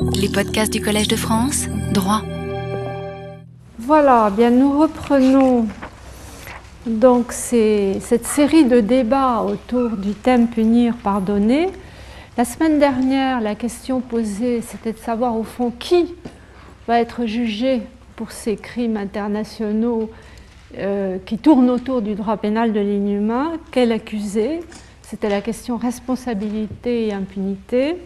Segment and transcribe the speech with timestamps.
[0.00, 2.22] Les podcasts du Collège de France, droit.
[3.78, 5.66] Voilà, bien nous reprenons
[6.86, 11.68] donc cette série de débats autour du thème punir, pardonner.
[12.36, 16.14] La semaine dernière, la question posée, c'était de savoir au fond qui
[16.86, 17.82] va être jugé
[18.16, 20.10] pour ces crimes internationaux
[20.76, 24.60] euh, qui tournent autour du droit pénal de l'inhumain, quel accusé?
[25.02, 27.96] C'était la question responsabilité et impunité.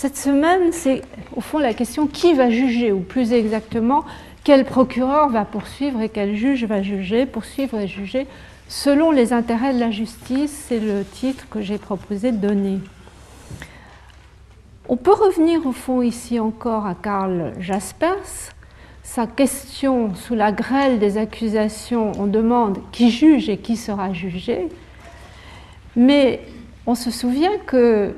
[0.00, 1.02] Cette semaine, c'est
[1.36, 4.06] au fond la question qui va juger, ou plus exactement,
[4.44, 8.26] quel procureur va poursuivre et quel juge va juger, poursuivre et juger
[8.66, 12.78] selon les intérêts de la justice, c'est le titre que j'ai proposé de donner.
[14.88, 18.54] On peut revenir au fond ici encore à Karl Jaspers.
[19.02, 24.66] Sa question sous la grêle des accusations, on demande qui juge et qui sera jugé.
[25.94, 26.40] Mais
[26.86, 28.14] on se souvient que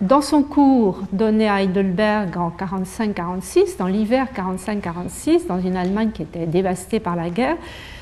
[0.00, 6.22] dans son cours donné à Heidelberg en 45-46, dans l'hiver 45-46, dans une Allemagne qui
[6.22, 7.56] était dévastée par la guerre,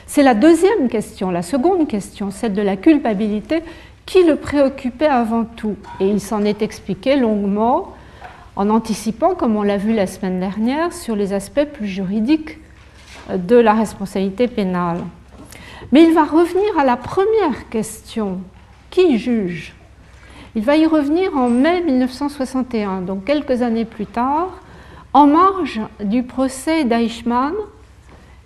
[0.06, 3.62] c'est la deuxième question, la seconde question, celle de la culpabilité,
[4.06, 5.76] qui le préoccupait avant tout.
[6.00, 7.92] Et il s'en est expliqué longuement
[8.56, 12.58] en anticipant, comme on l'a vu la semaine dernière, sur les aspects plus juridiques
[13.32, 15.02] de la responsabilité pénale.
[15.92, 18.40] Mais il va revenir à la première question,
[18.90, 19.74] qui juge?
[20.54, 24.60] Il va y revenir en mai 1961, donc quelques années plus tard,
[25.12, 27.54] en marge du procès d'Eichmann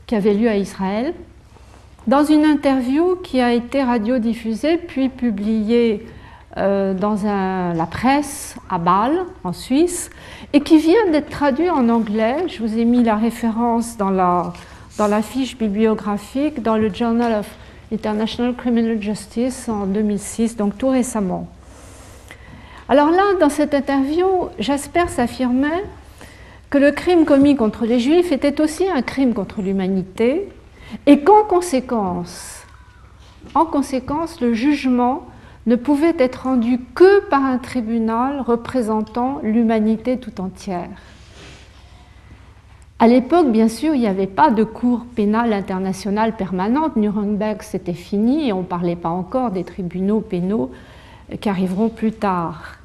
[0.06, 1.14] qui avait lieu à Israël,
[2.06, 6.06] dans une interview qui a été radiodiffusée puis publiée
[6.58, 10.10] euh, dans la presse à Bâle, en Suisse,
[10.52, 12.44] et qui vient d'être traduite en anglais.
[12.48, 14.52] Je vous ai mis la référence dans la,
[14.98, 17.48] dans la fiche bibliographique dans le Journal of
[17.92, 21.48] International Criminal Justice en 2006, donc tout récemment.
[22.92, 24.26] Alors là, dans cette interview,
[24.58, 25.82] Jasper s'affirmait
[26.68, 30.50] que le crime commis contre les Juifs était aussi un crime contre l'humanité
[31.06, 32.66] et qu'en conséquence,
[33.54, 35.24] en conséquence, le jugement
[35.64, 40.90] ne pouvait être rendu que par un tribunal représentant l'humanité tout entière.
[42.98, 46.96] À l'époque, bien sûr, il n'y avait pas de cour pénale internationale permanente.
[46.96, 50.70] Nuremberg, c'était fini et on ne parlait pas encore des tribunaux pénaux
[51.40, 52.81] qui arriveront plus tard.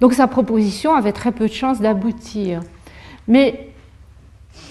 [0.00, 2.60] Donc sa proposition avait très peu de chances d'aboutir.
[3.28, 3.68] Mais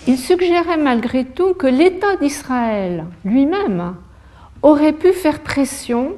[0.07, 3.95] il suggérait malgré tout que l'État d'Israël lui-même
[4.61, 6.13] aurait pu faire pression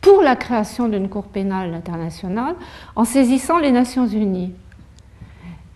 [0.00, 2.54] pour la création d'une Cour pénale internationale
[2.96, 4.52] en saisissant les Nations Unies.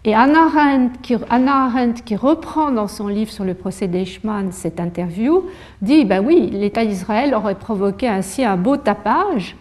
[0.05, 5.45] Et Anna Arendt, qui, reprend dans son livre sur le procès d'Eichmann cette interview,
[5.81, 9.57] dit ben oui, l'État d'Israël aurait provoqué ainsi un beau tapage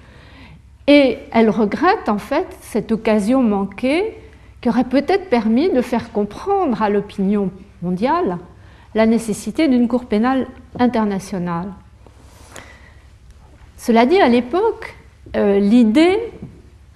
[0.91, 4.13] et elle regrette en fait cette occasion manquée
[4.59, 7.49] qui aurait peut-être permis de faire comprendre à l'opinion
[7.81, 8.37] mondiale
[8.93, 10.47] la nécessité d'une Cour pénale
[10.77, 11.69] internationale.
[13.77, 14.95] Cela dit, à l'époque,
[15.37, 16.19] euh, l'idée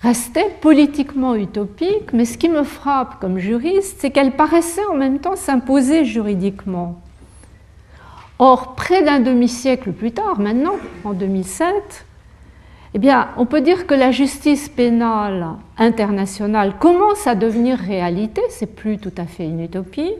[0.02, 5.20] restait politiquement utopique, mais ce qui me frappe comme juriste, c'est qu'elle paraissait en même
[5.20, 7.02] temps s'imposer juridiquement.
[8.40, 10.76] Or, près d'un demi-siècle plus tard, maintenant,
[11.06, 12.05] en 2007,
[12.96, 15.48] eh bien, on peut dire que la justice pénale
[15.78, 20.14] internationale commence à devenir réalité, c'est plus tout à fait une utopie.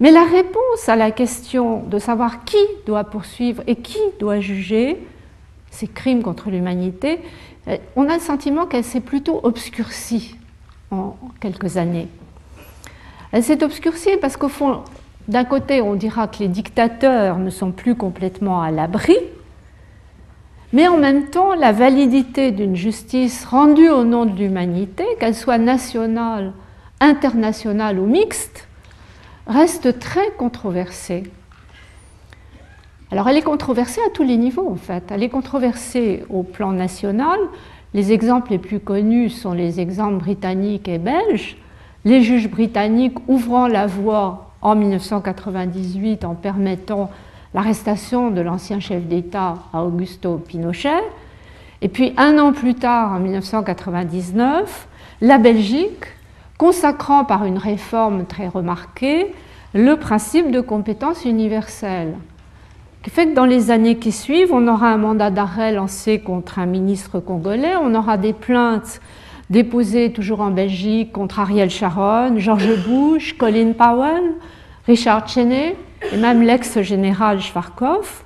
[0.00, 2.56] Mais la réponse à la question de savoir qui
[2.86, 4.98] doit poursuivre et qui doit juger
[5.70, 7.20] ces crimes contre l'humanité,
[7.68, 10.34] eh, on a le sentiment qu'elle s'est plutôt obscurcie
[10.90, 12.08] en quelques années.
[13.30, 14.82] Elle s'est obscurcie parce qu'au fond,
[15.28, 19.14] d'un côté, on dira que les dictateurs ne sont plus complètement à l'abri
[20.74, 25.56] mais en même temps, la validité d'une justice rendue au nom de l'humanité, qu'elle soit
[25.56, 26.52] nationale,
[26.98, 28.66] internationale ou mixte,
[29.46, 31.22] reste très controversée.
[33.12, 35.04] Alors elle est controversée à tous les niveaux en fait.
[35.12, 37.38] Elle est controversée au plan national.
[37.92, 41.56] Les exemples les plus connus sont les exemples britanniques et belges.
[42.04, 47.12] Les juges britanniques ouvrant la voie en 1998 en permettant
[47.54, 51.02] l'arrestation de l'ancien chef d'État Augusto Pinochet.
[51.80, 54.88] Et puis un an plus tard, en 1999,
[55.20, 56.04] la Belgique,
[56.58, 59.32] consacrant par une réforme très remarquée
[59.72, 62.14] le principe de compétence universelle.
[63.02, 66.58] Qui fait que dans les années qui suivent, on aura un mandat d'arrêt lancé contre
[66.58, 69.00] un ministre congolais, on aura des plaintes
[69.50, 74.34] déposées toujours en Belgique contre Ariel Sharon, George Bush, Colin Powell,
[74.86, 75.76] Richard Cheney
[76.12, 78.24] et même l'ex-général Schwarzkopf,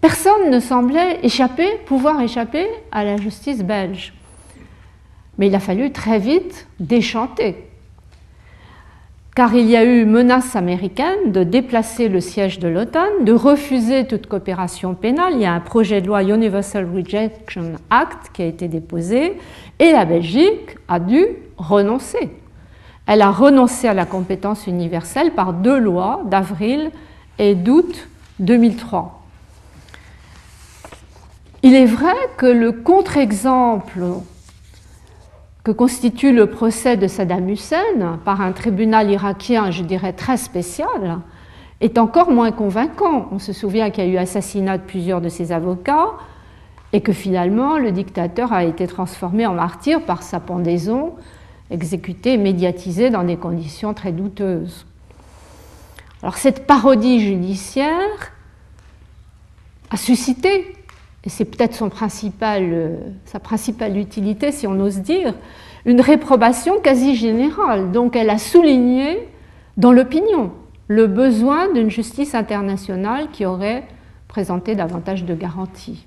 [0.00, 4.12] personne ne semblait échapper, pouvoir échapper à la justice belge.
[5.38, 7.70] Mais il a fallu très vite déchanter
[9.40, 14.06] car il y a eu menace américaine de déplacer le siège de l'OTAN, de refuser
[14.06, 15.34] toute coopération pénale.
[15.34, 19.38] Il y a un projet de loi Universal Rejection Act qui a été déposé
[19.78, 21.24] et la Belgique a dû
[21.56, 22.30] renoncer.
[23.12, 26.92] Elle a renoncé à la compétence universelle par deux lois d'avril
[27.40, 28.08] et d'août
[28.38, 29.24] 2003.
[31.64, 34.04] Il est vrai que le contre-exemple
[35.64, 41.18] que constitue le procès de Saddam Hussein par un tribunal irakien, je dirais très spécial,
[41.80, 43.26] est encore moins convaincant.
[43.32, 46.12] On se souvient qu'il y a eu assassinat de plusieurs de ses avocats
[46.92, 51.16] et que finalement le dictateur a été transformé en martyr par sa pendaison,
[51.70, 54.86] exécuté et médiatisé dans des conditions très douteuses.
[56.22, 58.32] Alors cette parodie judiciaire
[59.90, 60.74] a suscité
[61.24, 62.96] et c'est peut-être euh,
[63.26, 65.34] sa principale utilité, si on ose dire,
[65.84, 67.92] une réprobation quasi générale.
[67.92, 69.28] Donc elle a souligné
[69.76, 70.52] dans l'opinion
[70.88, 73.86] le besoin d'une justice internationale qui aurait
[74.28, 76.06] présenté davantage de garanties.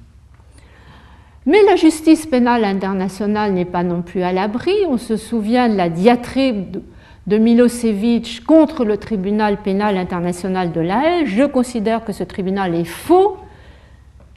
[1.45, 4.73] Mais la justice pénale internationale n'est pas non plus à l'abri.
[4.87, 6.81] On se souvient de la diatribe
[7.27, 11.25] de Milosevic contre le tribunal pénal international de La Haye.
[11.25, 13.37] Je considère que ce tribunal est faux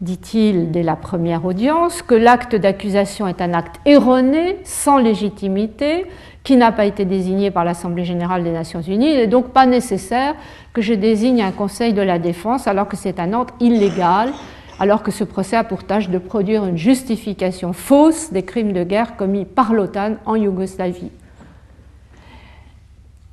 [0.01, 6.07] dit-il dès la première audience, que l'acte d'accusation est un acte erroné, sans légitimité,
[6.45, 9.11] qui n'a pas été désigné par l'Assemblée générale des Nations unies.
[9.13, 10.35] Il n'est donc pas nécessaire
[10.73, 14.33] que je désigne un Conseil de la défense alors que c'est un ordre illégal,
[14.79, 18.85] alors que ce procès a pour tâche de produire une justification fausse des crimes de
[18.85, 21.11] guerre commis par l'OTAN en Yougoslavie.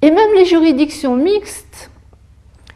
[0.02, 1.90] Et même les juridictions mixtes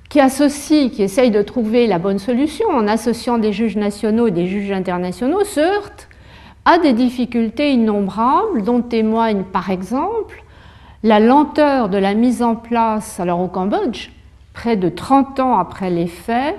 [0.09, 4.31] qui associe, qui essaye de trouver la bonne solution en associant des juges nationaux et
[4.31, 6.07] des juges internationaux, se heurte
[6.65, 10.43] à des difficultés innombrables dont témoigne par exemple
[11.03, 14.09] la lenteur de la mise en place, alors au Cambodge,
[14.53, 16.55] près de 30 ans après les faits,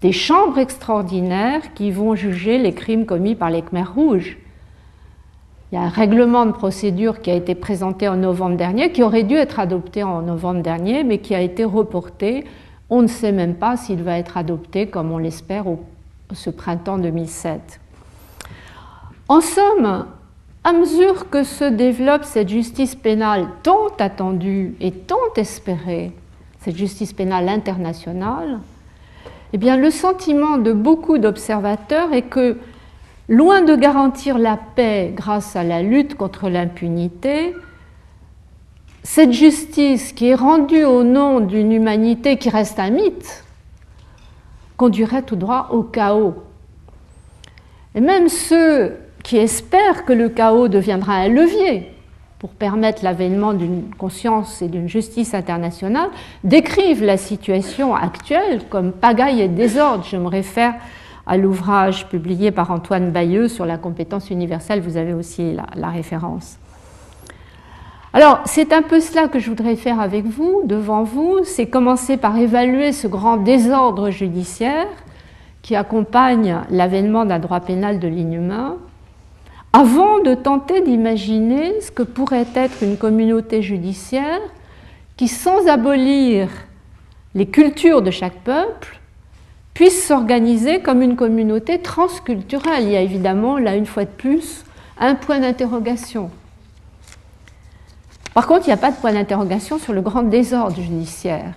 [0.00, 4.38] des chambres extraordinaires qui vont juger les crimes commis par les Khmers rouges.
[5.70, 9.02] Il y a un règlement de procédure qui a été présenté en novembre dernier, qui
[9.02, 12.44] aurait dû être adopté en novembre dernier, mais qui a été reporté.
[12.88, 15.64] On ne sait même pas s'il va être adopté, comme on l'espère,
[16.32, 17.80] ce printemps 2007.
[19.28, 20.06] En somme,
[20.64, 26.12] à mesure que se développe cette justice pénale tant attendue et tant espérée,
[26.60, 28.58] cette justice pénale internationale,
[29.52, 32.58] eh bien, le sentiment de beaucoup d'observateurs est que
[33.30, 37.54] Loin de garantir la paix grâce à la lutte contre l'impunité,
[39.02, 43.44] cette justice qui est rendue au nom d'une humanité qui reste un mythe
[44.78, 46.36] conduirait tout droit au chaos.
[47.94, 51.92] Et même ceux qui espèrent que le chaos deviendra un levier
[52.38, 56.08] pour permettre l'avènement d'une conscience et d'une justice internationale
[56.44, 60.04] décrivent la situation actuelle comme pagaille et désordre.
[60.04, 60.74] Je me réfère
[61.26, 66.58] à l'ouvrage publié par Antoine Bayeux sur la compétence universelle, vous avez aussi la, référence.
[68.14, 72.16] Alors, c'est un peu cela que je voudrais faire avec vous, devant vous, c'est commencer
[72.16, 74.86] par évaluer ce grand désordre judiciaire
[75.60, 78.78] qui accompagne l'avènement d'un droit pénal de l'inhumain,
[79.72, 84.40] avant de tenter d'imaginer ce que pourrait être une communauté judiciaire
[85.16, 86.48] qui, sans abolir
[87.34, 89.00] les cultures de chaque peuple,
[89.74, 92.84] puisse s'organiser comme une communauté transculturelle.
[92.84, 94.64] Il y a évidemment, là, une fois de plus,
[94.98, 96.30] un point d'interrogation.
[98.34, 101.54] Par contre, il n'y a pas de point d'interrogation sur le grand désordre judiciaire.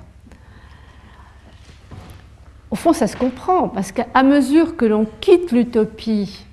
[2.70, 6.46] Au fond, ça se comprend, parce qu'à mesure que l'on quitte l'utopie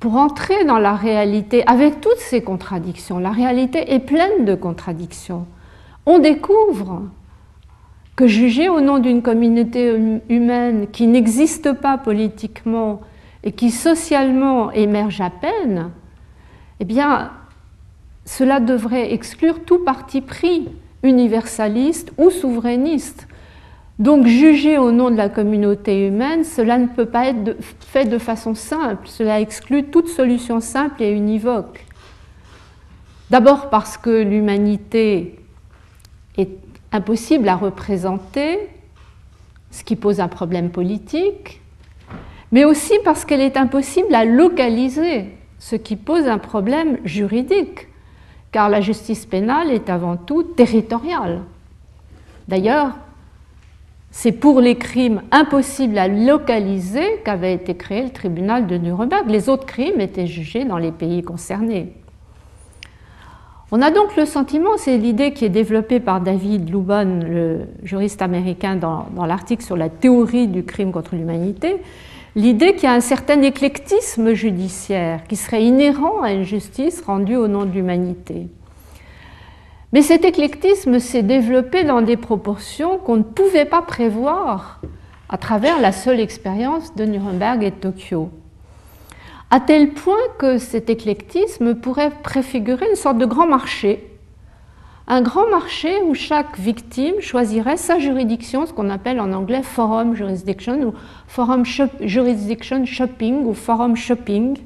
[0.00, 5.46] pour entrer dans la réalité, avec toutes ces contradictions, la réalité est pleine de contradictions,
[6.06, 7.02] on découvre
[8.16, 13.00] que juger au nom d'une communauté hum, humaine qui n'existe pas politiquement
[13.42, 15.90] et qui socialement émerge à peine,
[16.80, 17.30] eh bien,
[18.24, 20.68] cela devrait exclure tout parti pris
[21.02, 23.28] universaliste ou souverainiste.
[23.98, 28.18] Donc juger au nom de la communauté humaine, cela ne peut pas être fait de
[28.18, 31.86] façon simple, cela exclut toute solution simple et univoque.
[33.30, 35.38] D'abord parce que l'humanité
[36.36, 36.50] est
[36.90, 38.68] impossible à représenter,
[39.70, 41.60] ce qui pose un problème politique,
[42.50, 45.26] mais aussi parce qu'elle est impossible à localiser,
[45.58, 47.88] ce qui pose un problème juridique,
[48.50, 51.42] car la justice pénale est avant tout territoriale.
[52.46, 52.96] D'ailleurs,
[54.16, 59.28] c'est pour les crimes impossibles à localiser qu'avait été créé le tribunal de Nuremberg.
[59.28, 61.94] Les autres crimes étaient jugés dans les pays concernés.
[63.72, 68.22] On a donc le sentiment, c'est l'idée qui est développée par David Lubon, le juriste
[68.22, 71.78] américain, dans, dans l'article sur la théorie du crime contre l'humanité,
[72.36, 77.36] l'idée qu'il y a un certain éclectisme judiciaire qui serait inhérent à une justice rendue
[77.36, 78.46] au nom de l'humanité.
[79.94, 84.80] Mais cet éclectisme s'est développé dans des proportions qu'on ne pouvait pas prévoir
[85.28, 88.28] à travers la seule expérience de Nuremberg et de Tokyo.
[89.52, 94.18] À tel point que cet éclectisme pourrait préfigurer une sorte de grand marché.
[95.06, 100.16] Un grand marché où chaque victime choisirait sa juridiction, ce qu'on appelle en anglais forum
[100.16, 100.94] jurisdiction ou
[101.28, 101.62] forum
[102.00, 104.56] jurisdiction shopping ou forum shopping,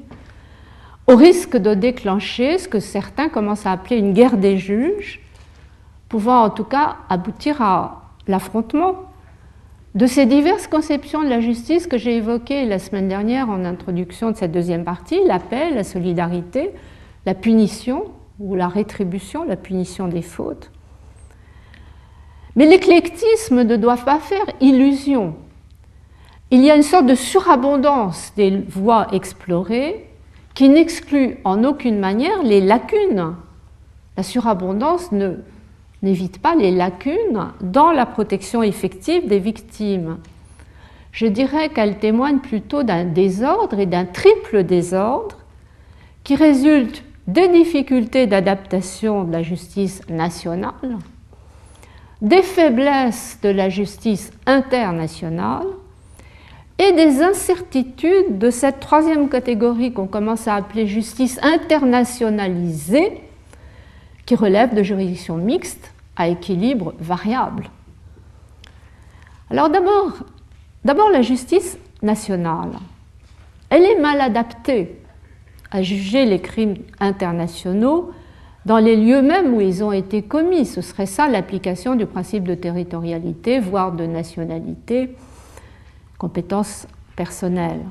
[1.09, 5.19] au risque de déclencher ce que certains commencent à appeler une guerre des juges,
[6.07, 8.93] pouvant en tout cas aboutir à l'affrontement
[9.95, 14.29] de ces diverses conceptions de la justice que j'ai évoquées la semaine dernière en introduction
[14.29, 16.69] de cette deuxième partie, la paix, la solidarité,
[17.25, 18.05] la punition
[18.39, 20.69] ou la rétribution, la punition des fautes.
[22.55, 25.33] Mais l'éclectisme ne doit pas faire illusion.
[26.51, 30.08] Il y a une sorte de surabondance des voies explorées
[30.59, 33.33] qui n'exclut en aucune manière les lacunes.
[34.17, 35.09] La surabondance
[36.01, 40.17] n'évite pas les lacunes dans la protection effective des victimes.
[41.13, 45.37] Je dirais qu'elle témoigne plutôt d'un désordre et d'un triple désordre
[46.25, 50.97] qui résulte des difficultés d'adaptation de la justice nationale,
[52.21, 55.67] des faiblesses de la justice internationale
[56.79, 63.21] et des incertitudes de cette troisième catégorie qu'on commence à appeler justice internationalisée,
[64.25, 67.69] qui relève de juridictions mixtes à équilibre variable.
[69.51, 70.13] Alors d'abord,
[70.85, 72.71] d'abord la justice nationale.
[73.69, 75.01] Elle est mal adaptée
[75.71, 78.11] à juger les crimes internationaux
[78.65, 80.65] dans les lieux mêmes où ils ont été commis.
[80.65, 85.15] Ce serait ça l'application du principe de territorialité, voire de nationalité
[86.19, 86.85] compétences
[87.15, 87.81] personnelles.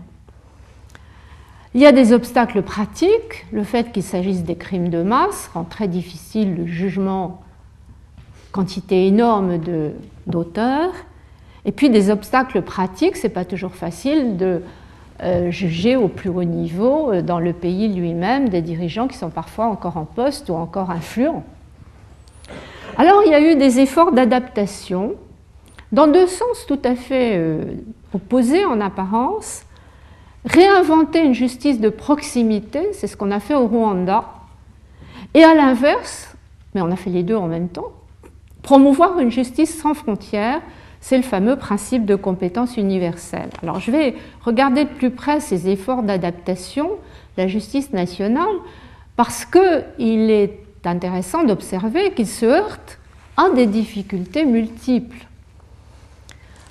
[1.75, 3.47] Il y a des obstacles pratiques.
[3.52, 7.42] Le fait qu'il s'agisse des crimes de masse rend très difficile le jugement
[8.52, 9.58] quantité énorme
[10.26, 10.92] d'auteurs.
[11.64, 14.62] Et puis des obstacles pratiques, c'est pas toujours facile de
[15.23, 19.30] euh, juger au plus haut niveau euh, dans le pays lui-même des dirigeants qui sont
[19.30, 21.44] parfois encore en poste ou encore influents.
[22.97, 25.14] Alors il y a eu des efforts d'adaptation
[25.90, 27.64] dans deux sens tout à fait euh,
[28.14, 29.62] opposés en apparence.
[30.44, 34.24] Réinventer une justice de proximité, c'est ce qu'on a fait au Rwanda.
[35.34, 36.34] Et à l'inverse,
[36.74, 37.92] mais on a fait les deux en même temps,
[38.62, 40.60] promouvoir une justice sans frontières,
[41.00, 43.50] c'est le fameux principe de compétence universelle.
[43.62, 46.90] Alors je vais regarder de plus près ces efforts d'adaptation
[47.36, 48.44] la justice nationale
[49.16, 52.98] parce qu'il est intéressant d'observer qu'ils se heurtent
[53.36, 55.27] à des difficultés multiples.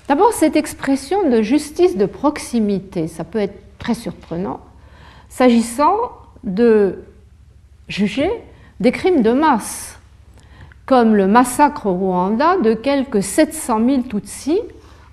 [0.07, 4.61] D'abord, cette expression de justice de proximité, ça peut être très surprenant,
[5.29, 5.95] s'agissant
[6.43, 7.03] de
[7.89, 8.29] juger
[8.79, 9.99] des crimes de masse,
[10.85, 14.61] comme le massacre au Rwanda de quelques 700 000 Tutsis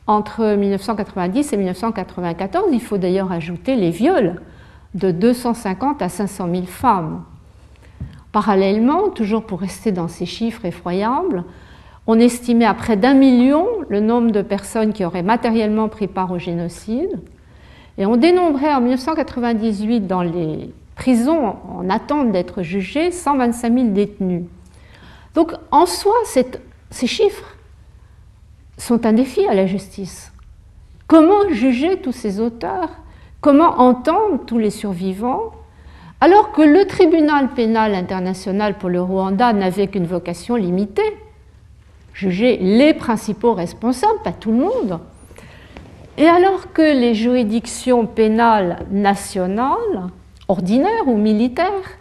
[0.06, 2.66] entre 1990 et 1994.
[2.72, 4.40] Il faut d'ailleurs ajouter les viols
[4.94, 7.24] de 250 à 500 000 femmes.
[8.30, 11.44] Parallèlement, toujours pour rester dans ces chiffres effroyables,
[12.06, 16.32] on estimait à près d'un million le nombre de personnes qui auraient matériellement pris part
[16.32, 17.20] au génocide.
[17.96, 24.44] Et on dénombrait en 1998 dans les prisons en attente d'être jugés 125 000 détenus.
[25.34, 27.56] Donc en soi, ces chiffres
[28.76, 30.32] sont un défi à la justice.
[31.06, 32.90] Comment juger tous ces auteurs?
[33.40, 35.52] Comment entendre tous les survivants?
[36.20, 41.02] Alors que le tribunal pénal international pour le Rwanda n'avait qu'une vocation limitée
[42.14, 45.00] juger les principaux responsables, pas tout le monde.
[46.16, 50.08] Et alors que les juridictions pénales nationales,
[50.48, 51.98] ordinaires ou militaires,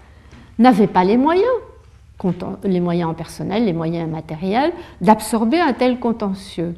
[0.60, 1.52] n'avaient pas les moyens,
[2.64, 6.76] les moyens en les moyens matériels, d'absorber un tel contentieux.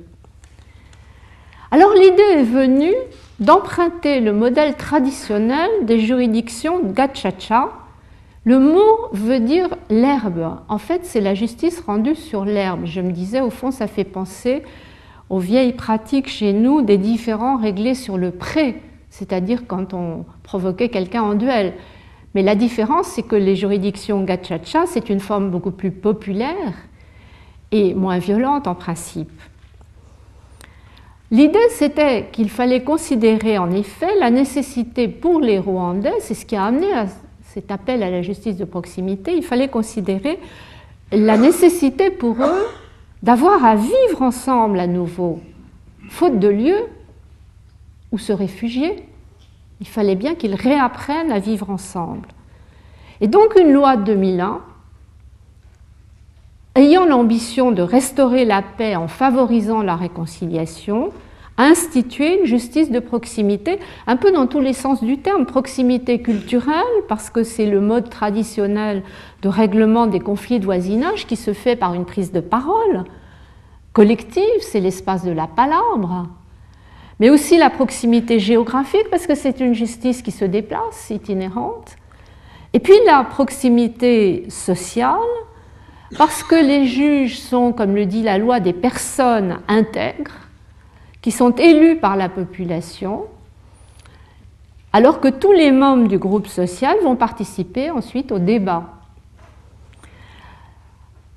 [1.71, 2.95] Alors l'idée est venue
[3.39, 7.69] d'emprunter le modèle traditionnel des juridictions gachacha,
[8.45, 10.59] le mot veut dire l'herbe.
[10.69, 12.85] En fait, c'est la justice rendue sur l'herbe.
[12.85, 14.61] Je me disais, au fond, ça fait penser
[15.31, 20.89] aux vieilles pratiques chez nous des différends réglés sur le pré, c'est-à-dire quand on provoquait
[20.89, 21.73] quelqu'un en duel.
[22.35, 26.73] Mais la différence, c'est que les juridictions gachacha, c'est une forme beaucoup plus populaire
[27.71, 29.31] et moins violente en principe.
[31.31, 36.55] L'idée, c'était qu'il fallait considérer en effet la nécessité pour les Rwandais, c'est ce qui
[36.55, 37.07] a amené à
[37.55, 40.39] cet appel à la justice de proximité, il fallait considérer
[41.13, 42.67] la nécessité pour eux
[43.23, 45.39] d'avoir à vivre ensemble à nouveau,
[46.09, 46.75] faute de lieu
[48.11, 49.07] où se réfugier.
[49.79, 52.27] Il fallait bien qu'ils réapprennent à vivre ensemble.
[53.21, 54.59] Et donc une loi de 2001,
[56.75, 61.13] ayant l'ambition de restaurer la paix en favorisant la réconciliation,
[61.57, 66.83] instituer une justice de proximité, un peu dans tous les sens du terme, proximité culturelle,
[67.07, 69.03] parce que c'est le mode traditionnel
[69.41, 73.05] de règlement des conflits de voisinage qui se fait par une prise de parole
[73.93, 76.27] collective, c'est l'espace de la palabre,
[77.21, 81.95] mais aussi la proximité géographique, parce que c'est une justice qui se déplace, itinérante,
[82.73, 85.15] et puis la proximité sociale,
[86.17, 90.44] parce que les juges sont, comme le dit la loi, des personnes intègres,
[91.25, 93.23] qui sont élus par la population,
[94.93, 98.83] alors que tous les membres du groupe social vont participer ensuite au débat.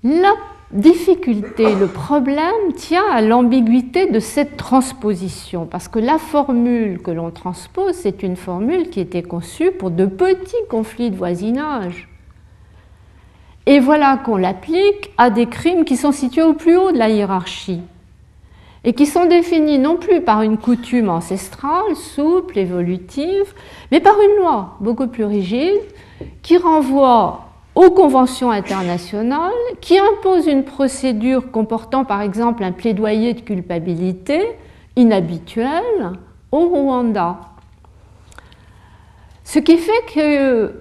[0.04, 0.34] La
[0.72, 7.30] difficulté, le problème tient à l'ambiguïté de cette transposition, parce que la formule que l'on
[7.30, 12.10] transpose, c'est une formule qui était conçue pour de petits conflits de voisinage.
[13.64, 17.08] Et voilà qu'on l'applique à des crimes qui sont situés au plus haut de la
[17.08, 17.80] hiérarchie
[18.84, 23.54] et qui sont définis non plus par une coutume ancestrale, souple, évolutive,
[23.90, 25.80] mais par une loi beaucoup plus rigide
[26.42, 27.44] qui renvoie
[27.74, 34.42] aux conventions internationales, qui impose une procédure comportant par exemple un plaidoyer de culpabilité
[34.96, 36.12] inhabituel
[36.50, 37.38] au Rwanda.
[39.44, 40.74] Ce qui fait que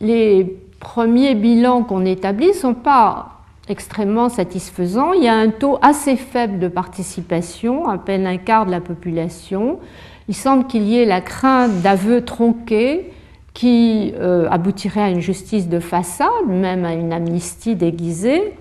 [0.00, 3.39] les premiers bilans qu'on établit ne sont pas
[3.70, 5.12] extrêmement satisfaisant.
[5.12, 8.80] Il y a un taux assez faible de participation, à peine un quart de la
[8.80, 9.78] population.
[10.28, 13.12] Il semble qu'il y ait la crainte d'aveux tronqués
[13.54, 18.54] qui euh, aboutirait à une justice de façade, même à une amnistie déguisée,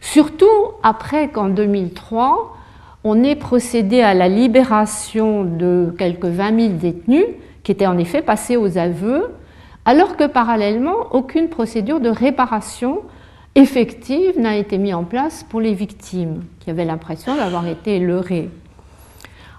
[0.00, 0.46] surtout
[0.82, 2.56] après qu'en 2003,
[3.04, 7.26] on ait procédé à la libération de quelques 20 000 détenus
[7.62, 9.32] qui étaient en effet passés aux aveux,
[9.84, 13.02] alors que parallèlement, aucune procédure de réparation
[13.56, 18.50] effective n'a été mise en place pour les victimes, qui avaient l'impression d'avoir été leurrées.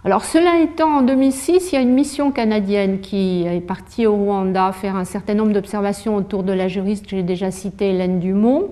[0.05, 4.15] Alors cela étant, en 2006, il y a une mission canadienne qui est partie au
[4.15, 8.19] Rwanda faire un certain nombre d'observations autour de la juriste que j'ai déjà citée, Hélène
[8.19, 8.69] Dumont.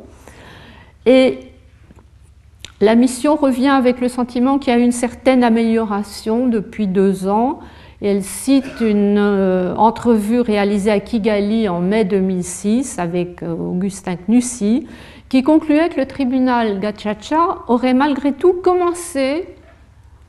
[1.06, 1.40] Et
[2.80, 7.60] la mission revient avec le sentiment qu'il y a une certaine amélioration depuis deux ans.
[8.02, 14.88] elle cite une euh, entrevue réalisée à Kigali en mai 2006 avec euh, Augustin Knussy,
[15.30, 19.48] qui concluait que le tribunal Gachacha aurait malgré tout commencé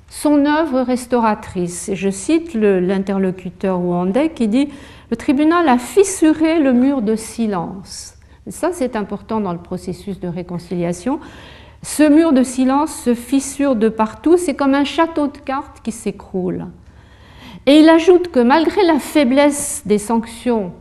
[0.08, 1.88] son œuvre restauratrice.
[1.88, 4.68] Et je cite l'interlocuteur rwandais qui dit
[5.10, 8.14] Le tribunal a fissuré le mur de silence.
[8.48, 11.20] Ça, c'est important dans le processus de réconciliation.
[11.82, 15.92] Ce mur de silence se fissure de partout, c'est comme un château de cartes qui
[15.92, 16.66] s'écroule.
[17.66, 20.72] Et il ajoute que malgré la faiblesse des sanctions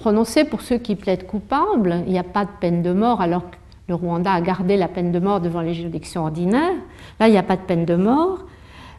[0.00, 2.02] prononcé pour ceux qui plaident coupables.
[2.06, 4.88] Il n'y a pas de peine de mort alors que le Rwanda a gardé la
[4.88, 6.72] peine de mort devant les juridictions ordinaires.
[7.20, 8.46] Là, il n'y a pas de peine de mort.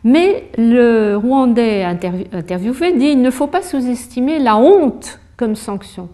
[0.03, 6.07] Mais le Rwandais interviewé dit il ne faut pas sous-estimer la honte comme sanction.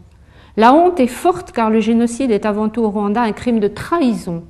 [0.56, 3.68] La honte est forte car le génocide est avant tout au Rwanda un crime de
[3.68, 4.44] trahison.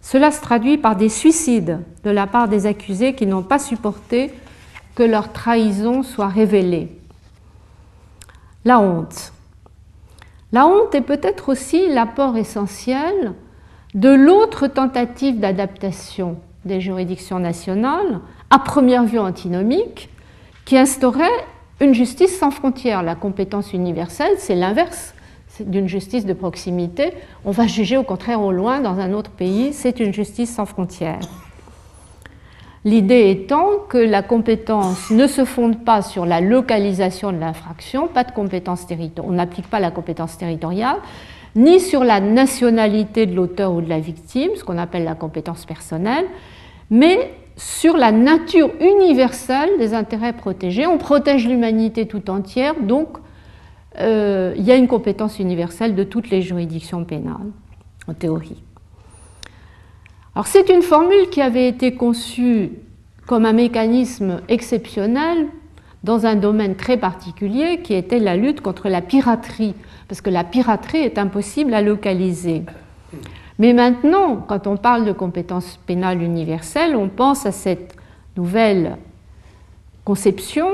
[0.00, 4.30] Cela se traduit par des suicides de la part des accusés qui n'ont pas supporté
[4.94, 6.96] que leur trahison soit révélée.
[8.64, 9.32] La honte.
[10.52, 13.34] La honte est peut-être aussi l'apport essentiel
[13.94, 20.08] de l'autre tentative d'adaptation des juridictions nationales, à première vue antinomique,
[20.64, 21.26] qui instaurait
[21.80, 23.02] une justice sans frontières.
[23.02, 25.14] La compétence universelle, c'est l'inverse
[25.60, 27.12] d'une justice de proximité.
[27.44, 30.66] On va juger au contraire au loin dans un autre pays, c'est une justice sans
[30.66, 31.47] frontières.
[32.88, 38.24] L'idée étant que la compétence ne se fonde pas sur la localisation de l'infraction, pas
[38.24, 40.96] de compétence territoriale, on n'applique pas la compétence territoriale,
[41.54, 45.66] ni sur la nationalité de l'auteur ou de la victime, ce qu'on appelle la compétence
[45.66, 46.24] personnelle,
[46.88, 50.86] mais sur la nature universelle des intérêts protégés.
[50.86, 53.18] On protège l'humanité tout entière, donc
[54.00, 57.52] euh, il y a une compétence universelle de toutes les juridictions pénales,
[58.06, 58.62] en théorie.
[60.38, 62.70] Alors c'est une formule qui avait été conçue
[63.26, 65.48] comme un mécanisme exceptionnel
[66.04, 69.74] dans un domaine très particulier qui était la lutte contre la piraterie,
[70.06, 72.62] parce que la piraterie est impossible à localiser.
[73.58, 77.96] Mais maintenant, quand on parle de compétence pénale universelle, on pense à cette
[78.36, 78.96] nouvelle
[80.04, 80.68] conception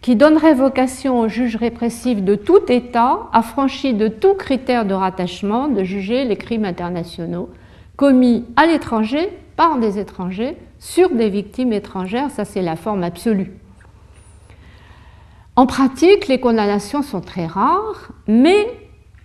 [0.00, 5.66] qui donnerait vocation au juge répressif de tout État, affranchi de tout critère de rattachement,
[5.66, 7.48] de juger les crimes internationaux
[7.96, 12.30] commis à l'étranger par des étrangers sur des victimes étrangères.
[12.30, 13.52] Ça, c'est la forme absolue.
[15.54, 18.66] En pratique, les condamnations sont très rares, mais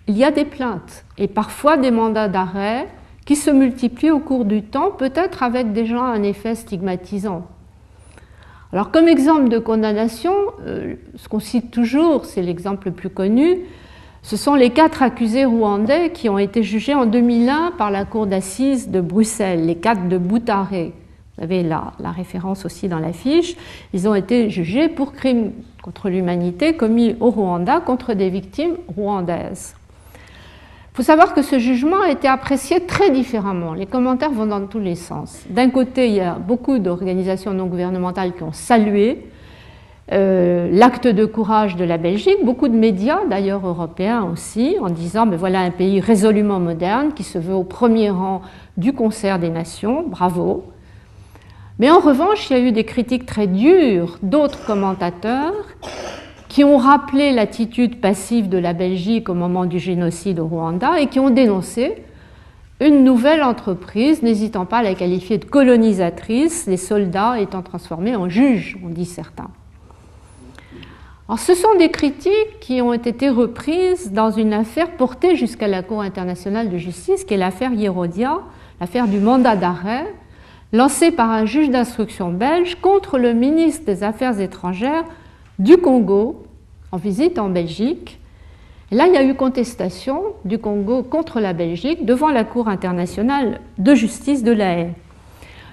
[0.08, 2.88] il y a des plaintes et parfois des mandats d'arrêt
[3.24, 7.46] qui se multiplient au cours du temps, peut-être avec déjà un effet stigmatisant.
[8.72, 10.34] Alors comme exemple de condamnation,
[10.66, 13.60] euh, ce qu'on cite toujours, c'est l'exemple le plus connu,
[14.22, 18.26] ce sont les quatre accusés rwandais qui ont été jugés en 2001 par la Cour
[18.26, 20.92] d'assises de Bruxelles, les quatre de Boutaré.
[21.36, 23.56] Vous avez la, la référence aussi dans la fiche.
[23.92, 25.52] Ils ont été jugés pour crimes
[25.82, 29.74] contre l'humanité commis au Rwanda contre des victimes rwandaises.
[30.92, 33.72] Il faut savoir que ce jugement a été apprécié très différemment.
[33.72, 35.44] Les commentaires vont dans tous les sens.
[35.48, 39.24] D'un côté, il y a beaucoup d'organisations non gouvernementales qui ont salué
[40.10, 45.26] euh, l'acte de courage de la Belgique, beaucoup de médias, d'ailleurs européens aussi, en disant
[45.26, 48.40] mais voilà un pays résolument moderne qui se veut au premier rang
[48.76, 50.64] du concert des nations, bravo.
[51.78, 55.54] Mais en revanche, il y a eu des critiques très dures d'autres commentateurs
[56.48, 61.08] qui ont rappelé l'attitude passive de la Belgique au moment du génocide au Rwanda et
[61.08, 62.02] qui ont dénoncé
[62.80, 68.28] une nouvelle entreprise, n'hésitant pas à la qualifier de colonisatrice, les soldats étant transformés en
[68.28, 69.50] juges, ont dit certains.
[71.36, 76.00] Ce sont des critiques qui ont été reprises dans une affaire portée jusqu'à la Cour
[76.00, 78.38] internationale de justice, qui est l'affaire Yerodia,
[78.80, 80.06] l'affaire du mandat d'arrêt,
[80.72, 85.04] lancée par un juge d'instruction belge contre le ministre des Affaires étrangères
[85.58, 86.46] du Congo
[86.92, 88.18] en visite en Belgique.
[88.90, 93.60] là, il y a eu contestation du Congo contre la Belgique devant la Cour internationale
[93.76, 94.92] de justice de la Haye.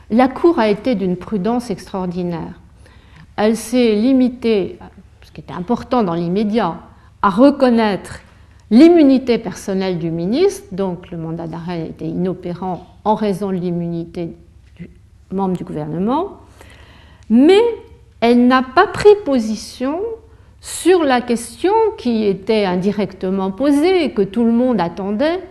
[0.10, 2.60] La Cour a été d'une prudence extraordinaire.
[3.38, 4.80] Elle s'est limitée,
[5.36, 6.78] qui était important dans l'immédiat,
[7.22, 8.22] à reconnaître
[8.72, 14.34] l'immunité personnelle du ministre, donc le mandat d'arrêt était inopérant en raison de l'immunité
[14.78, 14.90] du
[15.32, 16.38] membre du gouvernement,
[17.30, 17.60] mais
[18.22, 20.00] elle n'a pas pris position
[20.62, 25.42] sur la question qui était indirectement posée et que tout le monde attendait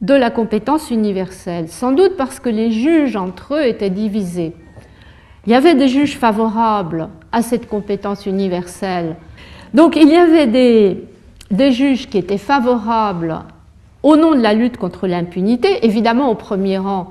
[0.00, 4.54] de la compétence universelle, sans doute parce que les juges entre eux étaient divisés.
[5.46, 9.16] Il y avait des juges favorables à cette compétence universelle.
[9.74, 13.40] Donc il y avait des, juges qui étaient favorables
[14.02, 17.10] au nom de la lutte contre l'impunité, évidemment au premier rang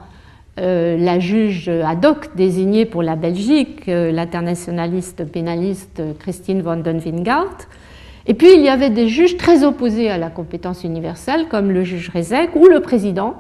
[0.60, 7.00] euh, la juge ad hoc désignée pour la Belgique, euh, l'internationaliste pénaliste Christine van den
[7.00, 7.68] Wingart.
[8.28, 11.84] Et puis il y avait des juges très opposés à la compétence universelle, comme le
[11.84, 13.36] juge Rezek ou le président,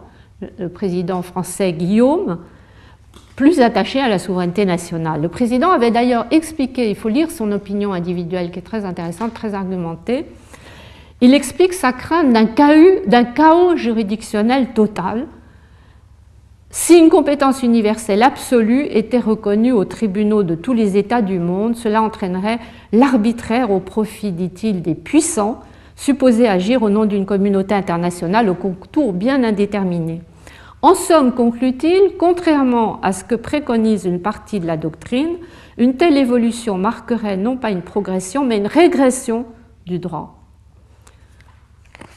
[0.57, 2.37] le président français Guillaume,
[3.39, 5.21] plus attaché à la souveraineté nationale.
[5.21, 9.33] Le président avait d'ailleurs expliqué, il faut lire son opinion individuelle qui est très intéressante,
[9.33, 10.25] très argumentée,
[11.21, 15.25] il explique sa crainte d'un chaos juridictionnel total
[16.69, 21.77] si une compétence universelle absolue était reconnue aux tribunaux de tous les États du monde,
[21.77, 22.59] cela entraînerait
[22.91, 25.61] l'arbitraire au profit, dit-il, des puissants,
[25.95, 30.19] supposés agir au nom d'une communauté internationale au contour bien indéterminé.
[30.81, 35.35] En somme, conclut-il, contrairement à ce que préconise une partie de la doctrine,
[35.77, 39.45] une telle évolution marquerait non pas une progression, mais une régression
[39.85, 40.39] du droit.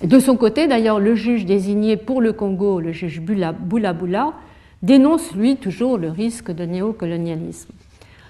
[0.04, 4.32] De son côté, d'ailleurs, le juge désigné pour le Congo, le juge Boula
[4.82, 7.72] dénonce lui toujours le risque de néocolonialisme.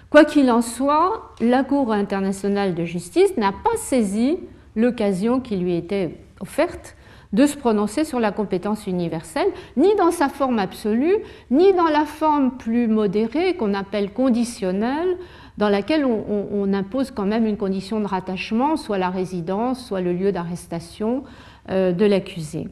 [0.08, 4.38] Quoi qu'il en soit, la Cour internationale de justice n'a pas saisi
[4.76, 6.96] l'occasion qui lui était offerte
[7.32, 11.16] de se prononcer sur la compétence universelle, ni dans sa forme absolue,
[11.50, 15.16] ni dans la forme plus modérée qu'on appelle conditionnelle,
[15.58, 20.12] dans laquelle on, impose quand même une condition de rattachement, soit la résidence, soit le
[20.12, 21.24] lieu d'arrestation,
[21.70, 22.68] euh, de l'accusé.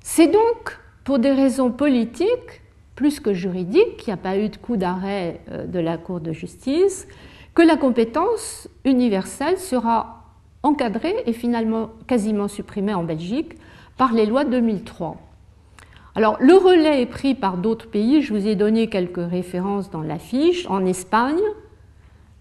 [0.00, 2.62] C'est donc pour des raisons politiques,
[2.96, 6.20] plus que juridiques, il n'y a pas eu de coup d'arrêt euh, de la Cour
[6.20, 7.06] de justice,
[7.54, 10.23] que la compétence universelle sera
[10.64, 13.52] encadrée et finalement quasiment supprimée en Belgique
[13.96, 15.16] par les lois de 2003.
[16.16, 18.22] Alors, le relais est pris par d'autres pays.
[18.22, 20.66] Je vous ai donné quelques références dans l'affiche.
[20.68, 21.40] En Espagne,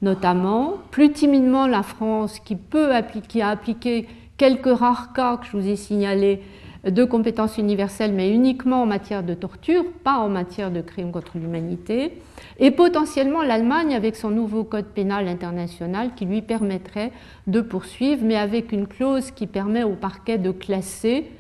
[0.02, 4.08] notamment, plus timidement la France, qui, peut appliquer, a appliqué
[4.38, 6.42] quelques rares cas que je vous ai signalés
[6.84, 11.38] de compétences universelles, mais uniquement en matière de torture, pas en matière de crimes contre
[11.38, 12.22] l'humanité,
[12.60, 17.12] et potentiellement l'Allemagne avec son nouveau code pénal international qui lui permettrait
[17.48, 21.32] de poursuivre, mais avec une clause qui permet au parquet de classer.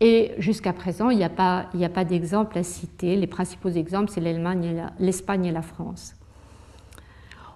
[0.00, 3.16] Et jusqu'à présent, il n'y a pas, d'exemple à citer.
[3.16, 6.14] Les principaux exemples, c'est l'Allemagne, l'Espagne et la France.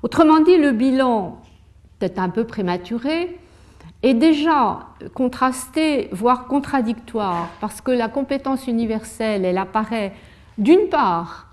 [0.02, 1.42] Autrement dit, le bilan
[1.98, 3.38] peut-être un peu prématuré,
[4.02, 10.12] est déjà contrasté, voire contradictoire, parce que la compétence universelle, elle apparaît
[10.56, 11.48] d'une part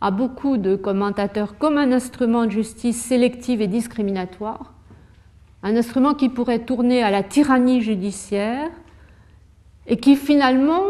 [0.00, 4.74] à beaucoup de commentateurs comme un instrument de justice sélective et discriminatoire,
[5.62, 8.70] un instrument qui pourrait tourner à la tyrannie judiciaire
[9.86, 10.82] et qui finalement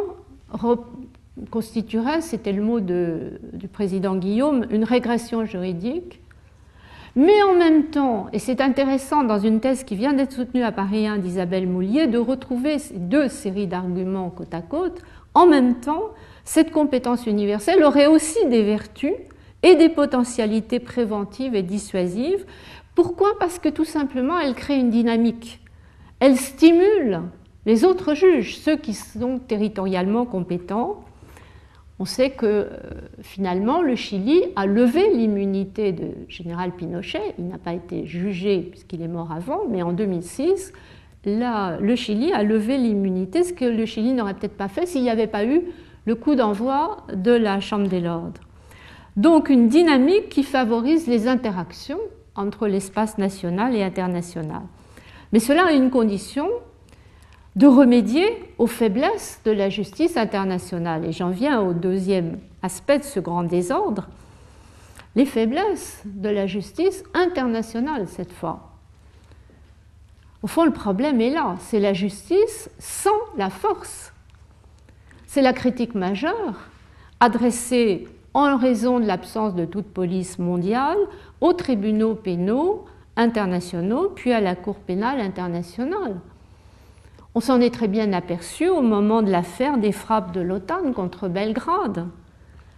[1.51, 6.21] constituerait, c'était le mot du président Guillaume, une régression juridique.
[7.19, 10.71] Mais en même temps, et c'est intéressant dans une thèse qui vient d'être soutenue à
[10.71, 15.03] Paris 1 d'Isabelle Moulier, de retrouver ces deux séries d'arguments côte à côte,
[15.35, 16.11] en même temps,
[16.45, 19.15] cette compétence universelle aurait aussi des vertus
[19.65, 22.47] et des potentialités préventives et dissuasives.
[22.95, 23.37] Pourquoi?
[23.41, 25.59] Parce que tout simplement, elle crée une dynamique.
[26.21, 27.23] Elle stimule
[27.67, 31.03] les autres juges, ceux qui sont territorialement compétents.
[32.01, 32.69] On sait que euh,
[33.23, 37.35] finalement, le Chili a levé l'immunité de général Pinochet.
[37.39, 40.73] Il n'a pas été jugé puisqu'il est mort avant, mais en 2006,
[41.25, 45.11] le Chili a levé l'immunité, ce que le Chili n'aurait peut-être pas fait s'il n'y
[45.11, 45.63] avait pas eu
[46.07, 48.33] le coup d'envoi de la Chambre des Lords.
[49.17, 51.99] Donc une dynamique qui favorise les interactions
[52.37, 54.63] entre l'espace national et international.
[55.33, 56.49] Mais cela a une condition
[57.59, 61.05] de remédier aux faiblesses de la justice internationale.
[61.05, 64.07] Et j'en viens au deuxième aspect de ce grand désordre,
[65.17, 68.71] les faiblesses de la justice internationale cette fois.
[70.45, 74.13] Au fond, le problème est là, c'est la justice sans la force.
[75.27, 76.69] C'est la critique majeure
[77.19, 80.99] adressée en raison de l'absence de toute police mondiale
[81.41, 86.21] aux tribunaux pénaux internationaux, puis à la Cour pénale internationale.
[87.39, 91.29] On s'en est très bien aperçu au moment de l'affaire des frappes de l'OTAN contre
[91.29, 92.09] Belgrade.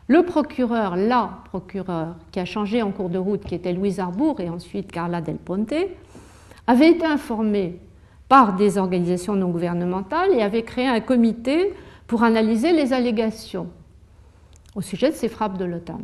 [0.06, 4.38] Le procureur, la procureur, qui a changé en cours de route, qui était Louise Arbour
[4.38, 5.72] et ensuite Carla Del Ponte,
[6.66, 7.80] avait été informé
[8.28, 11.72] par des organisations non gouvernementales et avait créé un comité
[12.06, 13.68] pour analyser les allégations
[14.76, 16.02] au sujet de ces frappes de l'OTAN.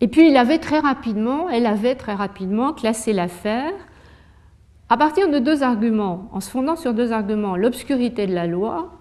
[0.00, 3.72] Et puis il avait très rapidement, elle avait très rapidement classé l'affaire
[4.88, 8.92] à partir de deux arguments, en se fondant sur deux arguments, l'obscurité de la loi,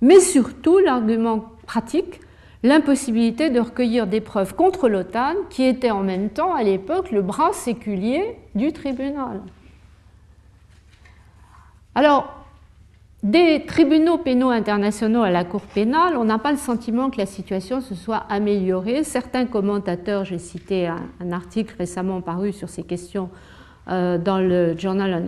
[0.00, 2.20] mais surtout l'argument pratique,
[2.62, 7.22] l'impossibilité de recueillir des preuves contre l'OTAN, qui était en même temps à l'époque le
[7.22, 9.40] bras séculier du tribunal.
[11.94, 12.44] Alors,
[13.22, 17.26] des tribunaux pénaux internationaux à la Cour pénale, on n'a pas le sentiment que la
[17.26, 19.02] situation se soit améliorée.
[19.02, 23.30] Certains commentateurs, j'ai cité un, article récemment paru sur ces questions
[23.86, 25.24] dans le Journal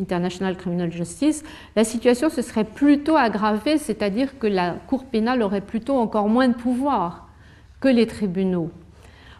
[0.00, 1.44] International Criminal Justice,
[1.76, 6.48] la situation se serait plutôt aggravée, c'est-à-dire que la Cour pénale aurait plutôt encore moins
[6.48, 7.28] de pouvoir
[7.80, 8.70] que les tribunaux.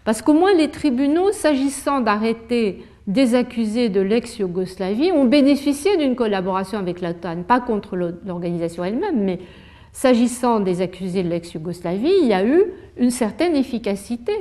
[0.04, 6.78] Parce qu'au moins les tribunaux, s'agissant d'arrêter des accusés de l'ex-Yougoslavie ont bénéficié d'une collaboration
[6.78, 9.40] avec l'OTAN, pas contre l'organisation elle-même, mais
[9.92, 12.64] s'agissant des accusés de l'ex-Yougoslavie, il y a eu
[12.96, 14.32] une certaine efficacité.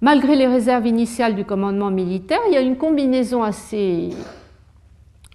[0.00, 4.10] Malgré les réserves initiales du commandement militaire, il y a une combinaison assez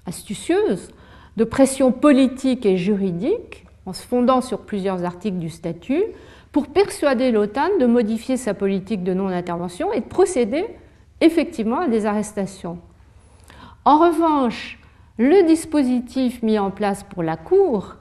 [0.05, 0.91] astucieuse
[1.35, 6.03] de pression politique et juridique, en se fondant sur plusieurs articles du statut,
[6.53, 10.65] pour persuader l'OTAN de modifier sa politique de non-intervention et de procéder
[11.19, 12.77] effectivement à des arrestations.
[13.85, 14.79] En revanche,
[15.17, 17.95] le dispositif mis en place pour la Cour,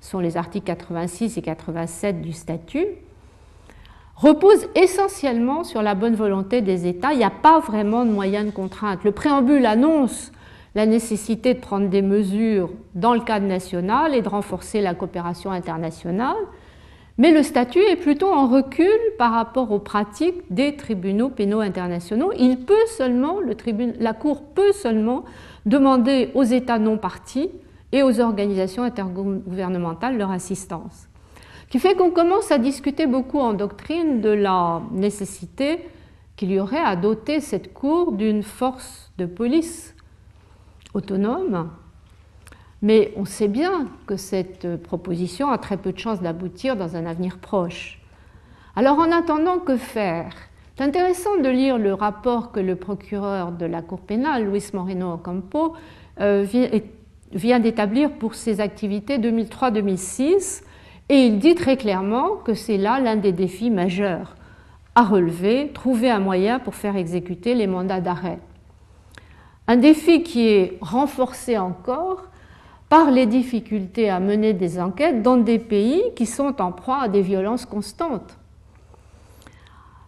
[0.00, 2.86] sont les articles 86 et 87 du statut,
[4.18, 7.12] repose essentiellement sur la bonne volonté des États.
[7.12, 9.04] Il n'y a pas vraiment de moyens de contrainte.
[9.04, 10.32] Le préambule annonce
[10.74, 15.50] la nécessité de prendre des mesures dans le cadre national et de renforcer la coopération
[15.50, 16.36] internationale,
[17.16, 22.32] mais le statut est plutôt en recul par rapport aux pratiques des tribunaux pénaux internationaux.
[22.38, 23.38] Il peut seulement,
[23.98, 25.24] la Cour peut seulement
[25.64, 27.50] demander aux États non partis
[27.92, 31.07] et aux organisations intergouvernementales leur assistance.
[31.70, 35.80] Qui fait qu'on commence à discuter beaucoup en doctrine de la nécessité
[36.36, 39.94] qu'il y aurait à doter cette Cour d'une force de police
[40.94, 41.70] autonome.
[42.80, 47.06] Mais on sait bien que cette proposition a très peu de chances d'aboutir dans un
[47.06, 48.00] avenir proche.
[48.76, 50.32] Alors en attendant, que faire?
[50.76, 55.14] C'est intéressant de lire le rapport que le procureur de la Cour pénale, Luis Moreno
[55.14, 55.74] Ocampo,
[56.20, 56.46] euh,
[57.32, 60.62] vient d'établir pour ses activités 2003-2006,
[61.08, 64.34] et il dit très clairement que c'est là l'un des défis majeurs
[64.94, 68.40] à relever, trouver un moyen pour faire exécuter les mandats d'arrêt.
[69.66, 72.24] Un défi qui est renforcé encore
[72.88, 77.08] par les difficultés à mener des enquêtes dans des pays qui sont en proie à
[77.08, 78.38] des violences constantes.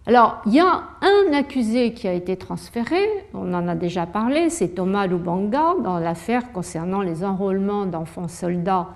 [0.06, 3.00] Alors, il y a un accusé qui a été transféré,
[3.34, 8.88] on en a déjà parlé, c'est Thomas Lubanga dans l'affaire concernant les enrôlements d'enfants soldats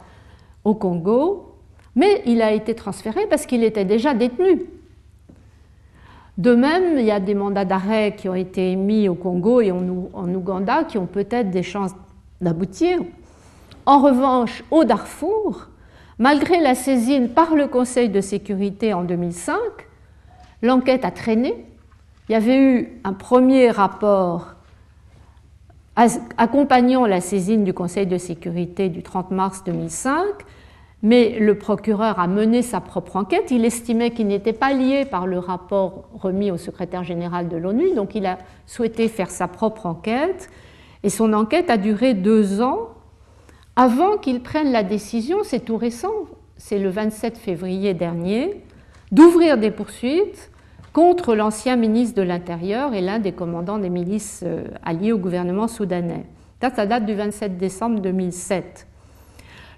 [0.64, 1.53] au Congo,
[1.96, 4.62] mais il a été transféré parce qu'il était déjà détenu.
[6.36, 9.70] De même, il y a des mandats d'arrêt qui ont été émis au Congo et
[9.70, 11.92] en Ouganda qui ont peut-être des chances
[12.40, 12.98] d'aboutir.
[13.86, 15.68] En revanche, au Darfour,
[16.18, 19.56] malgré la saisine par le Conseil de sécurité en 2005,
[20.62, 21.54] l'enquête a traîné.
[22.28, 24.54] Il y avait eu un premier rapport
[26.36, 30.24] accompagnant la saisine du Conseil de sécurité du 30 mars 2005
[31.04, 33.50] mais le procureur a mené sa propre enquête.
[33.50, 37.94] Il estimait qu'il n'était pas lié par le rapport remis au secrétaire général de l'ONU,
[37.94, 40.48] donc il a souhaité faire sa propre enquête.
[41.02, 42.88] Et son enquête a duré deux ans
[43.76, 46.14] avant qu'il prenne la décision, c'est tout récent,
[46.56, 48.62] c'est le 27 février dernier,
[49.12, 50.50] d'ouvrir des poursuites
[50.94, 55.68] contre l'ancien ministre de l'Intérieur et l'un des commandants des milices euh, alliées au gouvernement
[55.68, 56.24] soudanais.
[56.62, 58.86] Ça, date du 27 décembre 2007.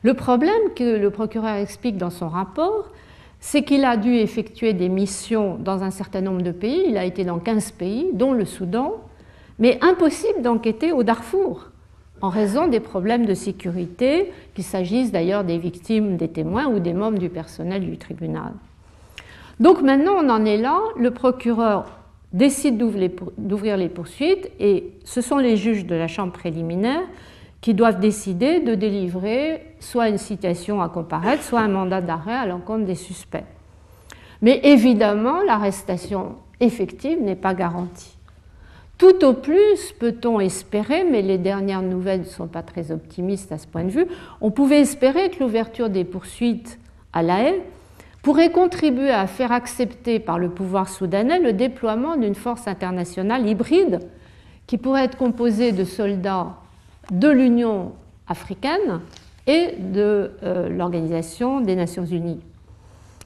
[0.07, 2.93] Le problème que le procureur explique dans son rapport,
[3.41, 7.05] c'est qu'il a dû effectuer des missions dans un certain nombre de pays, il a
[7.05, 9.01] été dans 15 pays, dont le Soudan,
[9.59, 11.71] mais impossible d'enquêter au Darfour
[12.21, 16.93] en raison des problèmes de sécurité, qu'il s'agisse d'ailleurs des victimes, des témoins ou des
[16.93, 18.53] membres du personnel du tribunal.
[19.59, 21.99] Donc maintenant on en est là, le procureur
[22.33, 27.03] décide d'ouvrir les poursuites et ce sont les juges de la chambre préliminaire
[27.61, 32.47] qui doivent décider de délivrer soit une citation à comparaître, soit un mandat d'arrêt à
[32.47, 33.45] l'encontre des suspects.
[34.43, 38.17] Mais évidemment, l'arrestation effective n'est pas garantie.
[38.99, 43.59] Tout au plus peut-on espérer, mais les dernières nouvelles ne sont pas très optimistes à
[43.59, 44.07] ce point de vue,
[44.41, 46.79] on pouvait espérer que l'ouverture des poursuites
[47.13, 47.61] à La Haye
[48.23, 54.01] pourrait contribuer à faire accepter par le pouvoir soudanais le déploiement d'une force internationale hybride
[54.67, 56.57] qui pourrait être composée de soldats
[57.11, 57.93] de l'Union
[58.27, 59.01] africaine
[59.47, 62.41] et de euh, l'Organisation des Nations Unies.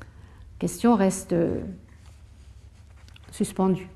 [0.00, 1.60] La question reste euh,
[3.30, 3.88] suspendue.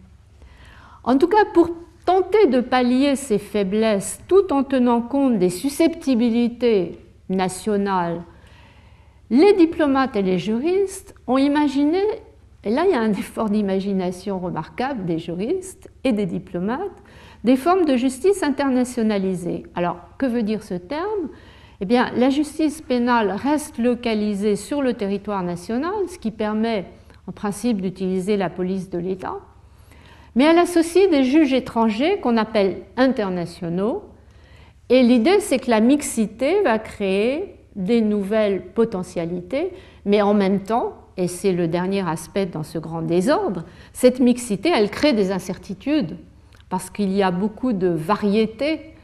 [1.03, 1.71] En tout cas, pour
[2.07, 8.23] tenter de pallier ces faiblesses tout en tenant compte des susceptibilités nationales,
[9.31, 12.01] les diplomates et les juristes ont imaginé,
[12.63, 17.03] et là il y a un effort d'imagination remarquable des juristes et des diplomates,
[17.45, 19.65] des formes de justice internationalisée.
[19.75, 21.29] Alors, que veut dire ce terme?
[21.81, 26.87] Eh bien, la justice pénale reste localisée sur le territoire national, ce qui permet
[27.27, 29.37] en principe d'utiliser la police de l'État,
[30.35, 34.05] mais elle associe des juges étrangers qu'on appelle internationaux,
[34.89, 39.73] et l'idée c'est que la mixité va créer des nouvelles potentialités,
[40.05, 44.71] mais en même temps, et c'est le dernier aspect dans ce grand désordre, cette mixité,
[44.75, 46.17] elle crée des incertitudes
[46.69, 48.95] parce qu'il y a beaucoup de variétés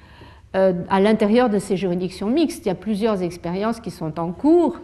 [0.57, 2.67] euh, à l'intérieur de ces juridictions mixtes.
[2.67, 4.79] Il y a plusieurs expériences qui sont en cours.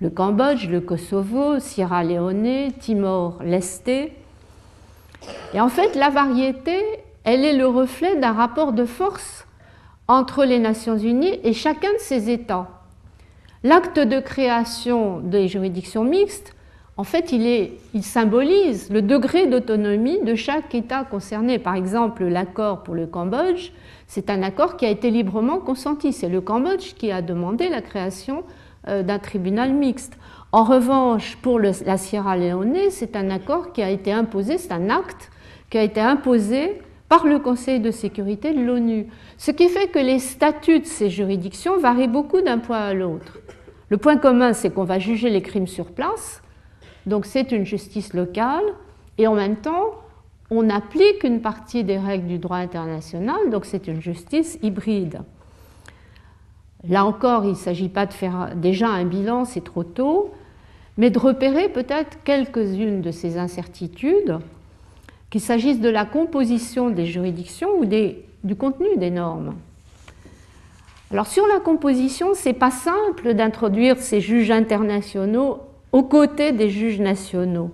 [0.00, 3.88] Le Cambodge, le Kosovo, Sierra Leone, Timor-Leste.
[5.52, 6.82] Et en fait, la variété,
[7.24, 9.46] elle est le reflet d'un rapport de force
[10.06, 12.68] entre les Nations Unies et chacun de ces États.
[13.62, 16.54] L'acte de création des juridictions mixtes
[16.98, 21.60] en fait, il, symbolise le degré d'autonomie de chaque État concerné.
[21.60, 23.70] Par exemple, l'accord pour le Cambodge,
[24.08, 26.12] c'est un accord qui a été librement consenti.
[26.12, 28.42] C'est le Cambodge qui a demandé la création
[28.88, 30.18] euh, d'un tribunal mixte.
[30.50, 34.90] En revanche, pour la Sierra Leone, c'est un accord qui a été imposé, c'est un
[34.90, 35.30] acte
[35.70, 39.06] qui a été imposé par le Conseil de sécurité de l'ONU.
[39.36, 43.38] Ce qui fait que les statuts de ces juridictions varient beaucoup d'un point à l'autre.
[43.88, 46.42] Le point commun, c'est qu'on va juger les crimes sur place,
[47.08, 48.64] donc c'est une justice locale
[49.16, 49.94] et en même temps,
[50.50, 55.20] on applique une partie des règles du droit international, donc c'est une justice hybride.
[56.88, 60.32] Là encore, il ne s'agit pas de faire déjà un bilan, c'est trop tôt,
[60.96, 64.38] mais de repérer peut-être quelques-unes de ces incertitudes,
[65.30, 69.54] qu'il s'agisse de la composition des juridictions ou du contenu des normes.
[71.10, 77.00] Alors sur la composition, c'est pas simple d'introduire ces juges internationaux aux côtés des juges
[77.00, 77.70] nationaux.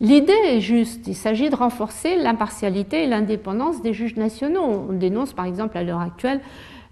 [0.00, 4.86] L'idée est juste, il s'agit de renforcer l'impartialité et l'indépendance des juges nationaux.
[4.90, 6.40] On dénonce par exemple à l'heure actuelle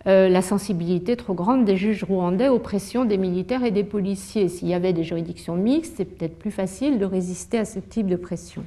[0.07, 4.49] euh, la sensibilité trop grande des juges rwandais aux pressions des militaires et des policiers.
[4.49, 8.07] S'il y avait des juridictions mixtes, c'est peut-être plus facile de résister à ce type
[8.07, 8.65] de pression.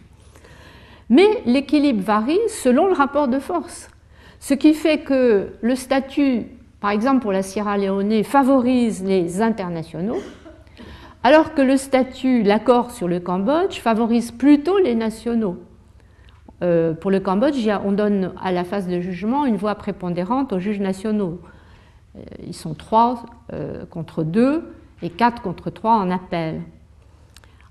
[1.09, 3.89] Mais l'équilibre varie selon le rapport de force,
[4.39, 6.45] ce qui fait que le statut,
[6.79, 10.19] par exemple pour la Sierra Leone, favorise les internationaux,
[11.27, 15.57] alors que le statut, l'accord sur le Cambodge favorise plutôt les nationaux.
[16.63, 20.59] Euh, pour le Cambodge, on donne à la phase de jugement une voix prépondérante aux
[20.59, 21.41] juges nationaux.
[22.15, 24.71] Euh, ils sont trois euh, contre deux
[25.01, 26.61] et quatre contre trois en appel.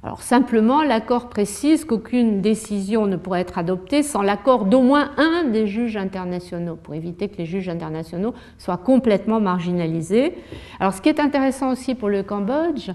[0.02, 5.44] Alors simplement, l'accord précise qu'aucune décision ne pourrait être adoptée sans l'accord d'au moins un
[5.44, 10.34] des juges internationaux, pour éviter que les juges internationaux soient complètement marginalisés.
[10.78, 12.90] Alors ce qui est intéressant aussi pour le Cambodge,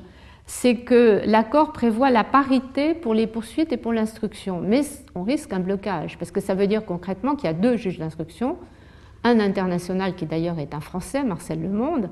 [0.54, 4.60] c'est que l'accord prévoit la parité pour les poursuites et pour l'instruction.
[4.60, 4.82] Mais
[5.16, 8.00] on risque un blocage, parce que ça veut dire concrètement qu'il y a deux juges
[8.00, 8.58] d'instruction,
[9.24, 12.10] un international qui d'ailleurs est un Français, Marcel Lemonde,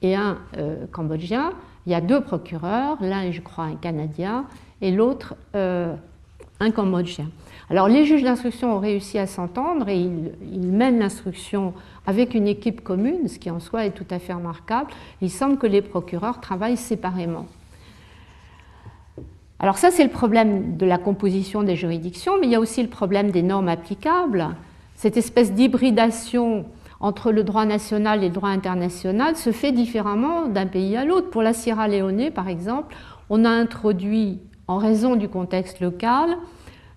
[0.00, 1.52] et un euh, Cambodgien,
[1.84, 4.46] il y a deux procureurs, l'un je crois, un Canadien
[4.80, 5.94] et l'autre euh,
[6.60, 7.26] un Cambodgien.
[7.68, 11.74] Alors les juges d'instruction ont réussi à s'entendre et ils, mènent l'instruction
[12.06, 14.90] avec une équipe commune, ce qui en soi est tout à fait remarquable.
[15.20, 17.46] Il semble que les procureurs travaillent séparément.
[19.62, 22.82] Alors ça, c'est le problème de la composition des juridictions, mais il y a aussi
[22.82, 24.48] le problème des normes applicables.
[24.96, 26.66] Cette espèce d'hybridation
[26.98, 31.30] entre le droit national et le droit international se fait différemment d'un pays à l'autre.
[31.30, 32.96] Pour la Sierra Leone, par exemple,
[33.30, 36.36] on a introduit, en raison du contexte local,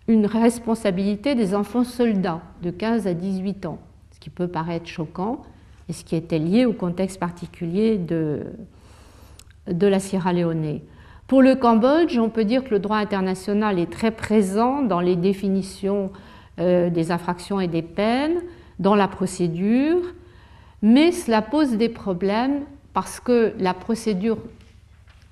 [0.07, 3.77] une responsabilité des enfants soldats de 15 à 18 ans,
[4.11, 5.43] ce qui peut paraître choquant
[5.87, 8.41] et ce qui était lié au contexte particulier de,
[9.71, 10.79] de la Sierra Leone.
[11.27, 15.15] Pour le Cambodge, on peut dire que le droit international est très présent dans les
[15.15, 16.11] définitions
[16.59, 18.41] euh, des infractions et des peines,
[18.77, 20.01] dans la procédure,
[20.83, 22.61] mais cela pose des problèmes
[22.93, 24.37] parce que la procédure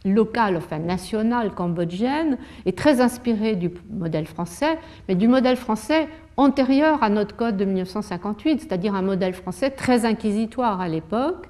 [0.03, 7.03] locale, enfin nationale cambodgienne, est très inspirée du modèle français, mais du modèle français antérieur
[7.03, 11.49] à notre code de 1958, c'est-à-dire un modèle français très inquisitoire à l'époque,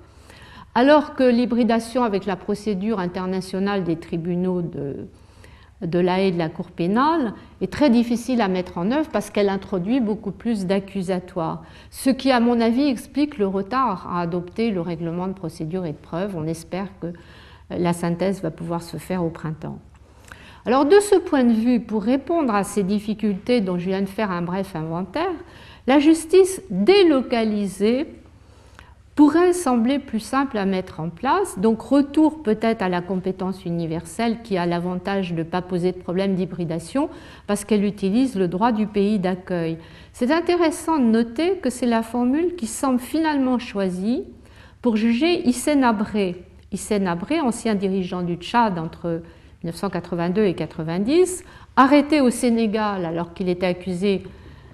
[0.75, 5.07] alors que l'hybridation avec la procédure internationale des tribunaux de,
[5.85, 9.49] de la de la Cour pénale est très difficile à mettre en œuvre parce qu'elle
[9.49, 11.63] introduit beaucoup plus d'accusatoires.
[11.91, 15.91] Ce qui, à mon avis, explique le retard à adopter le règlement de procédure et
[15.91, 16.35] de preuve.
[16.35, 17.07] On espère que
[17.69, 19.79] la synthèse va pouvoir se faire au printemps.
[20.65, 24.07] Alors, de ce point de vue, pour répondre à ces difficultés dont je viens de
[24.07, 25.33] faire un bref inventaire,
[25.87, 28.07] la justice délocalisée
[29.15, 31.59] pourrait sembler plus simple à mettre en place.
[31.59, 35.97] Donc retour peut-être à la compétence universelle qui a l'avantage de ne pas poser de
[35.97, 37.09] problème d'hybridation
[37.45, 39.77] parce qu'elle utilise le droit du pays d'accueil.
[40.13, 44.23] C'est intéressant de noter que c'est la formule qui semble finalement choisie
[44.81, 46.43] pour juger Hissène Abré.
[46.71, 49.21] Hissène Abré, ancien dirigeant du Tchad entre
[49.63, 51.43] 1982 et 1990,
[51.75, 54.23] arrêté au Sénégal alors qu'il était accusé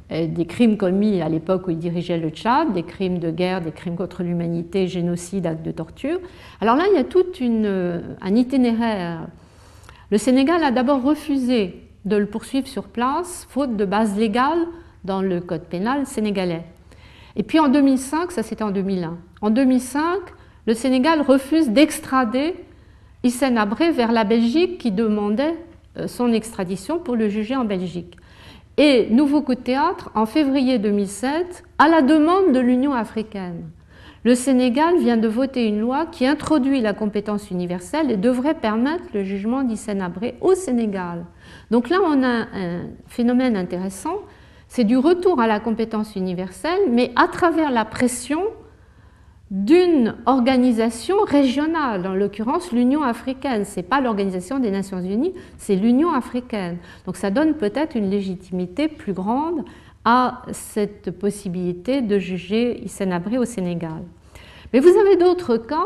[0.09, 3.71] des crimes commis à l'époque où il dirigeait le Tchad, des crimes de guerre, des
[3.71, 6.19] crimes contre l'humanité, génocide, actes de torture.
[6.61, 9.27] Alors là, il y a tout euh, un itinéraire.
[10.09, 14.59] Le Sénégal a d'abord refusé de le poursuivre sur place, faute de base légale
[15.03, 16.63] dans le code pénal sénégalais.
[17.35, 20.19] Et puis en 2005, ça c'était en 2001, en 2005,
[20.65, 22.55] le Sénégal refuse d'extrader
[23.23, 25.55] Hissène Abré vers la Belgique qui demandait
[25.97, 28.15] euh, son extradition pour le juger en Belgique.
[28.81, 33.69] Et nouveau coup de théâtre, en février 2007, à la demande de l'Union africaine.
[34.23, 39.03] Le Sénégal vient de voter une loi qui introduit la compétence universelle et devrait permettre
[39.13, 41.25] le jugement d'Hissène Abré au Sénégal.
[41.71, 44.15] Donc là, on a un phénomène intéressant,
[44.69, 48.43] c'est du retour à la compétence universelle, mais à travers la pression
[49.51, 53.65] d'une organisation régionale, en l'occurrence l'Union africaine.
[53.65, 56.77] Ce n'est pas l'organisation des Nations Unies, c'est l'Union africaine.
[57.05, 59.65] Donc ça donne peut-être une légitimité plus grande
[60.05, 64.03] à cette possibilité de juger Hissène Abré au Sénégal.
[64.71, 65.85] Mais vous avez d'autres cas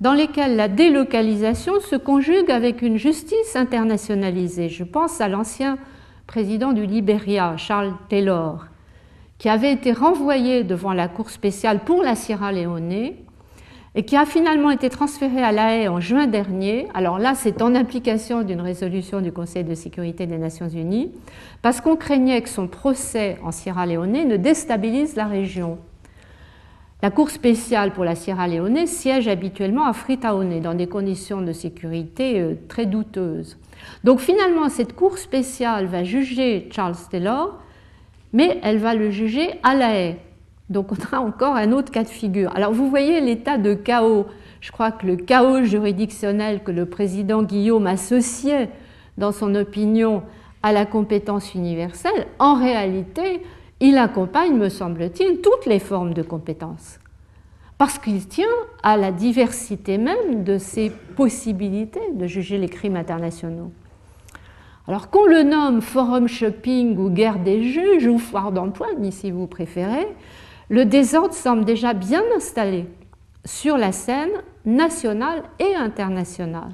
[0.00, 4.68] dans lesquels la délocalisation se conjugue avec une justice internationalisée.
[4.68, 5.78] Je pense à l'ancien
[6.26, 8.66] président du Libéria, Charles Taylor,
[9.40, 12.92] qui avait été renvoyé devant la Cour spéciale pour la Sierra Leone
[13.94, 16.86] et qui a finalement été transféré à La Haye en juin dernier.
[16.92, 21.10] Alors là, c'est en application d'une résolution du Conseil de sécurité des Nations Unies,
[21.62, 25.78] parce qu'on craignait que son procès en Sierra Leone ne déstabilise la région.
[27.02, 31.52] La Cour spéciale pour la Sierra Leone siège habituellement à Freetown dans des conditions de
[31.52, 33.56] sécurité euh, très douteuses.
[34.04, 37.58] Donc finalement, cette Cour spéciale va juger Charles Taylor
[38.32, 40.18] mais elle va le juger à la haie.
[40.68, 42.54] Donc on a encore un autre cas de figure.
[42.54, 44.26] Alors vous voyez l'état de chaos.
[44.60, 48.68] Je crois que le chaos juridictionnel que le président Guillaume associait
[49.18, 50.22] dans son opinion
[50.62, 53.42] à la compétence universelle, en réalité,
[53.80, 56.98] il accompagne, me semble-t-il, toutes les formes de compétence.
[57.80, 58.44] parce qu'il tient
[58.82, 63.72] à la diversité même de ses possibilités de juger les crimes internationaux.
[64.88, 69.46] Alors qu'on le nomme forum shopping ou guerre des juges ou foire d'empoigne, si vous
[69.46, 70.08] préférez,
[70.68, 72.86] le désordre semble déjà bien installé
[73.44, 74.30] sur la scène
[74.64, 76.70] nationale et internationale.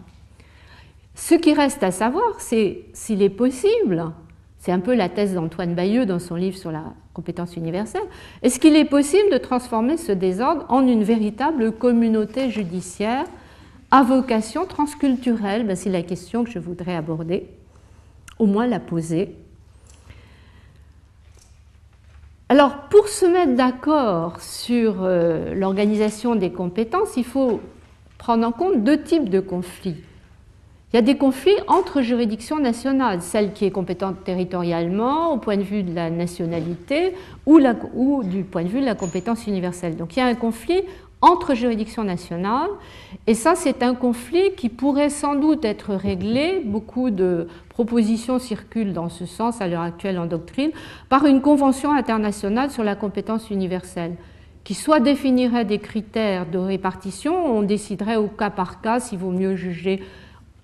[1.14, 4.12] Ce qui reste à savoir, c'est s'il est possible,
[4.58, 6.84] c'est un peu la thèse d'Antoine Bayeux dans son livre sur la
[7.14, 8.02] compétence universelle,
[8.42, 13.24] est-ce qu'il est possible de transformer ce désordre en une véritable communauté judiciaire
[13.90, 15.66] à vocation transculturelle?
[15.66, 17.46] Ben, C'est la question que je voudrais aborder
[18.38, 19.34] au moins la poser.
[22.48, 27.60] Alors, pour se mettre d'accord sur euh, l'organisation des compétences, il faut
[28.18, 29.96] prendre en compte deux types de conflits.
[30.92, 35.56] Il y a des conflits entre juridictions nationales, celle qui est compétente territorialement au point
[35.56, 37.12] de vue de la nationalité
[37.44, 37.60] ou,
[37.94, 39.96] ou, du point de vue de la compétence universelle.
[39.96, 40.82] Donc il y a un conflit
[41.22, 42.70] entre juridictions nationales.
[43.26, 48.92] Et ça, c'est un conflit qui pourrait sans doute être réglé, beaucoup de propositions circulent
[48.92, 50.70] dans ce sens à l'heure actuelle en doctrine,
[51.08, 54.16] par une convention internationale sur la compétence universelle,
[54.64, 59.30] qui soit définirait des critères de répartition, on déciderait au cas par cas s'il vaut
[59.30, 60.02] mieux juger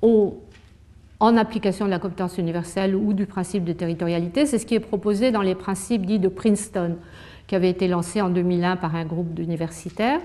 [0.02, 4.44] en application de la compétence universelle ou du principe de territorialité.
[4.44, 6.96] C'est ce qui est proposé dans les principes dits de Princeton,
[7.46, 10.20] qui avait été lancé en 2001 par un groupe d'universitaires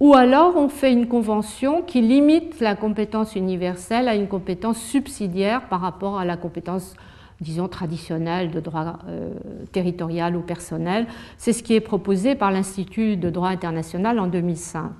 [0.00, 5.68] ou alors on fait une convention qui limite la compétence universelle à une compétence subsidiaire
[5.68, 6.94] par rapport à la compétence,
[7.42, 9.34] disons, traditionnelle de droit euh,
[9.72, 11.06] territorial ou personnel.
[11.36, 14.90] C'est ce qui est proposé par l'Institut de droit international en 2005.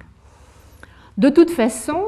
[1.17, 2.03] De toute façon,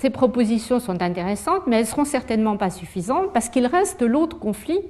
[0.00, 4.80] ces propositions sont intéressantes, mais elles seront certainement pas suffisantes parce qu'il reste l'autre conflit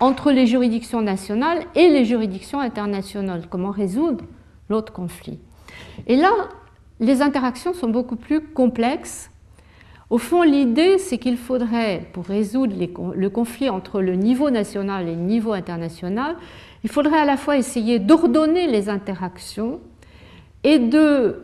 [0.00, 3.44] entre les juridictions nationales et les juridictions internationales.
[3.48, 4.24] Comment résoudre
[4.68, 5.38] l'autre conflit?
[6.06, 6.30] Et là,
[7.00, 9.30] les interactions sont beaucoup plus complexes.
[10.10, 12.74] Au fond, l'idée, c'est qu'il faudrait, pour résoudre
[13.14, 16.36] le conflit entre le niveau national et le niveau international,
[16.82, 19.80] il faudrait à la fois essayer d'ordonner les interactions
[20.64, 21.42] et de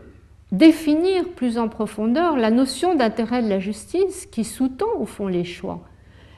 [0.51, 5.45] définir plus en profondeur la notion d'intérêt de la justice qui sous-tend au fond les
[5.45, 5.81] choix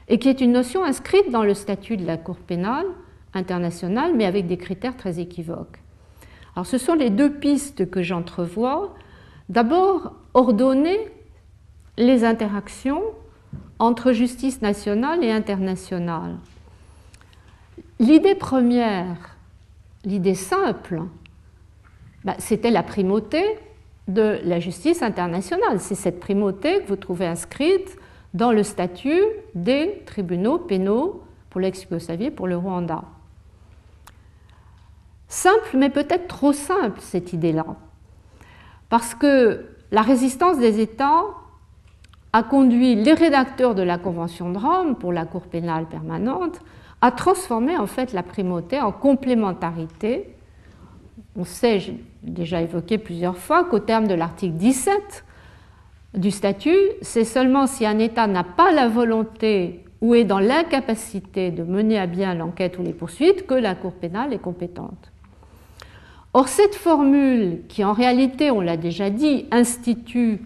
[0.09, 2.87] et qui est une notion inscrite dans le statut de la Cour pénale
[3.35, 5.79] internationale, mais avec des critères très équivoques.
[6.57, 8.95] Alors ce sont les deux pistes que j'entrevois.
[9.51, 10.99] D'abord, ordonner
[11.99, 13.03] les interactions
[13.79, 16.37] entre justice nationale et internationale.
[18.01, 19.37] L'idée première,
[20.05, 21.03] l'idée simple,
[22.25, 23.43] bah, c'était la primauté
[24.09, 25.79] de la justice internationale.
[25.79, 27.99] C'est cette primauté que vous trouvez inscrite
[28.33, 29.23] dans le statut
[29.55, 33.05] des tribunaux pénaux pour l'ex-Yougoslavie, pour le Rwanda.
[35.29, 37.67] Simple, mais peut-être trop simple, cette idée-là.
[38.89, 41.25] Parce que la résistance des États
[42.33, 46.61] a conduit les rédacteurs de la Convention de Rome pour la Cour pénale permanente
[47.01, 50.35] à transformer en fait la primauté en complémentarité.
[51.37, 55.25] On sait, j'ai déjà évoqué plusieurs fois, qu'au terme de l'article 17
[56.15, 61.51] du statut, c'est seulement si un État n'a pas la volonté ou est dans l'incapacité
[61.51, 65.11] de mener à bien l'enquête ou les poursuites que la Cour pénale est compétente.
[66.39, 70.43] Or, cette formule, qui en réalité, on l'a déjà dit, institue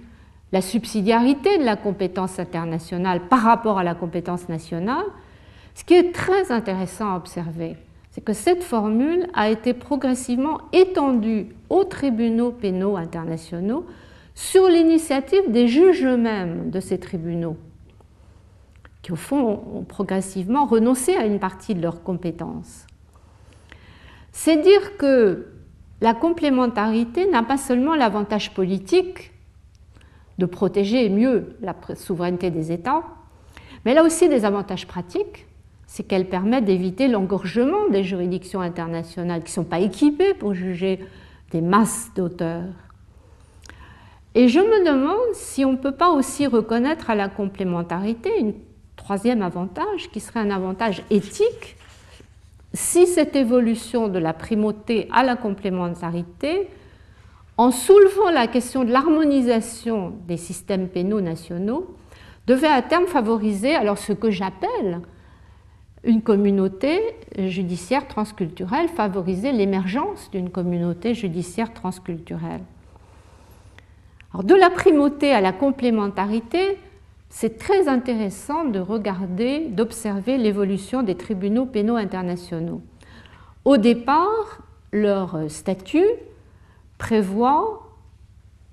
[0.52, 5.02] la subsidiarité de la compétence internationale par rapport à la compétence nationale,
[5.74, 7.76] ce qui est très intéressant à observer,
[8.12, 13.84] c'est que cette formule a été progressivement étendue aux tribunaux pénaux internationaux
[14.36, 17.56] sur l'initiative des juges eux-mêmes de ces tribunaux,
[19.02, 22.86] qui au fond ont progressivement renoncé à une partie de leurs compétences.
[24.30, 25.48] C'est dire que
[26.00, 29.32] la complémentarité n'a pas seulement l'avantage politique
[30.38, 33.02] de protéger mieux la souveraineté des États,
[33.84, 35.46] mais elle a aussi des avantages pratiques.
[35.86, 41.00] C'est qu'elle permet d'éviter l'engorgement des juridictions internationales qui ne sont pas équipées pour juger
[41.50, 42.72] des masses d'auteurs.
[44.34, 48.52] Et je me demande si on ne peut pas aussi reconnaître à la complémentarité un
[48.96, 51.76] troisième avantage qui serait un avantage éthique
[52.72, 56.68] si cette évolution de la primauté à la complémentarité,
[57.56, 61.94] en soulevant la question de l'harmonisation des systèmes pénaux nationaux,
[62.46, 65.00] devait à terme favoriser alors ce que j'appelle
[66.04, 67.00] une communauté
[67.36, 72.62] judiciaire transculturelle, favoriser l'émergence d'une communauté judiciaire transculturelle.
[74.42, 76.78] De la primauté à la complémentarité,
[77.30, 82.82] c'est très intéressant de regarder, d'observer l'évolution des tribunaux pénaux internationaux.
[83.64, 84.62] Au départ,
[84.92, 86.04] leur statut
[86.98, 87.86] prévoit,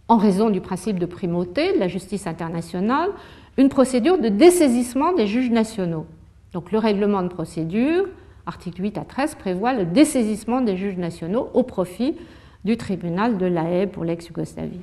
[0.07, 3.11] en raison du principe de primauté de la justice internationale,
[3.57, 6.07] une procédure de dessaisissement des juges nationaux.
[6.53, 8.05] Donc le règlement de procédure,
[8.45, 12.15] article 8 à 13, prévoit le dessaisissement des juges nationaux au profit
[12.65, 14.81] du tribunal de la Haye pour l'ex-Yougoslavie.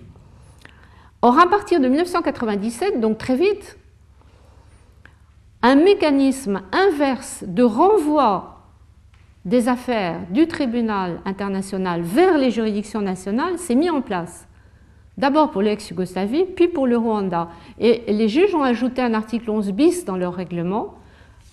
[1.27, 3.79] Or, à partir de 1997, donc très vite,
[5.63, 8.61] un mécanisme inverse de renvoi
[9.47, 14.47] des affaires du tribunal international vers les juridictions nationales s'est mis en place.
[15.17, 17.49] D'abord pour l'ex-Yougoslavie, puis pour le Rwanda.
[17.79, 20.97] Et les juges ont ajouté un article 11 bis dans leur règlement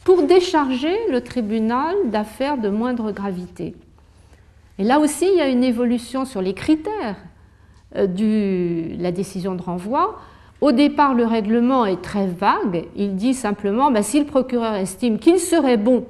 [0.03, 3.74] pour décharger le tribunal d'affaires de moindre gravité.
[4.80, 7.15] Et là aussi, il y a une évolution sur les critères
[7.96, 10.20] de la décision de renvoi.
[10.62, 12.86] Au départ, le règlement est très vague.
[12.96, 16.06] Il dit simplement, bah, si le procureur estime qu'il serait bon,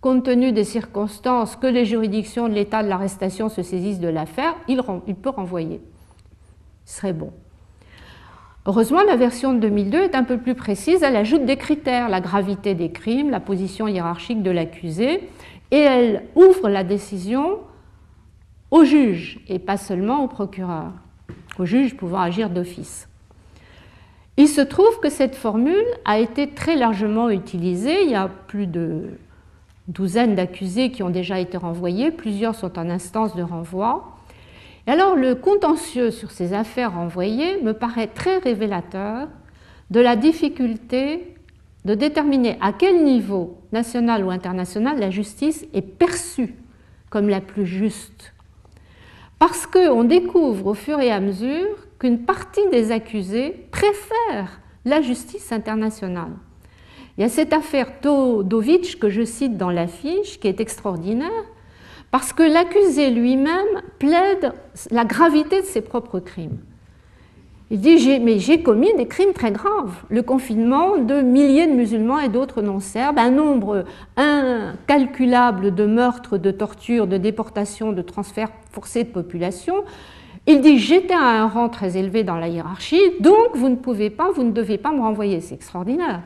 [0.00, 4.54] compte tenu des circonstances, que les juridictions de l'état de l'arrestation se saisissent de l'affaire,
[4.68, 5.80] il, il peut renvoyer.
[6.84, 7.32] Ce serait bon.
[8.66, 11.02] Heureusement, la version de 2002 est un peu plus précise.
[11.02, 15.28] Elle ajoute des critères, la gravité des crimes, la position hiérarchique de l'accusé,
[15.70, 17.58] et elle ouvre la décision
[18.70, 20.92] au juge et pas seulement au procureur,
[21.60, 23.08] au juge pouvant agir d'office.
[24.36, 28.04] Il se trouve que cette formule a été très largement utilisée.
[28.04, 29.10] Il y a plus de
[29.88, 34.16] douzaine d'accusés qui ont déjà été renvoyés, plusieurs sont en instance de renvoi
[34.90, 39.28] alors le contentieux sur ces affaires renvoyées me paraît très révélateur
[39.90, 41.36] de la difficulté
[41.84, 46.56] de déterminer à quel niveau, national ou international, la justice est perçue
[47.08, 48.34] comme la plus juste.
[49.40, 55.50] Parce qu'on découvre au fur et à mesure qu'une partie des accusés préfère la justice
[55.50, 56.32] internationale.
[57.16, 61.44] Il y a cette affaire Todovic que je cite dans l'affiche, qui est extraordinaire,
[62.10, 64.52] parce que l'accusé lui-même plaide
[64.90, 66.58] la gravité de ses propres crimes.
[67.72, 70.02] Il dit Mais j'ai commis des crimes très graves.
[70.08, 73.84] Le confinement de milliers de musulmans et d'autres non-serbes, un nombre
[74.16, 79.84] incalculable de meurtres, de tortures, de déportations, de transferts forcés de population.
[80.48, 84.10] Il dit J'étais à un rang très élevé dans la hiérarchie, donc vous ne pouvez
[84.10, 85.40] pas, vous ne devez pas me renvoyer.
[85.40, 86.22] C'est extraordinaire.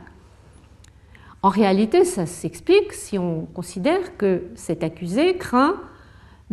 [1.43, 5.77] En réalité, ça s'explique si on considère que cet accusé craint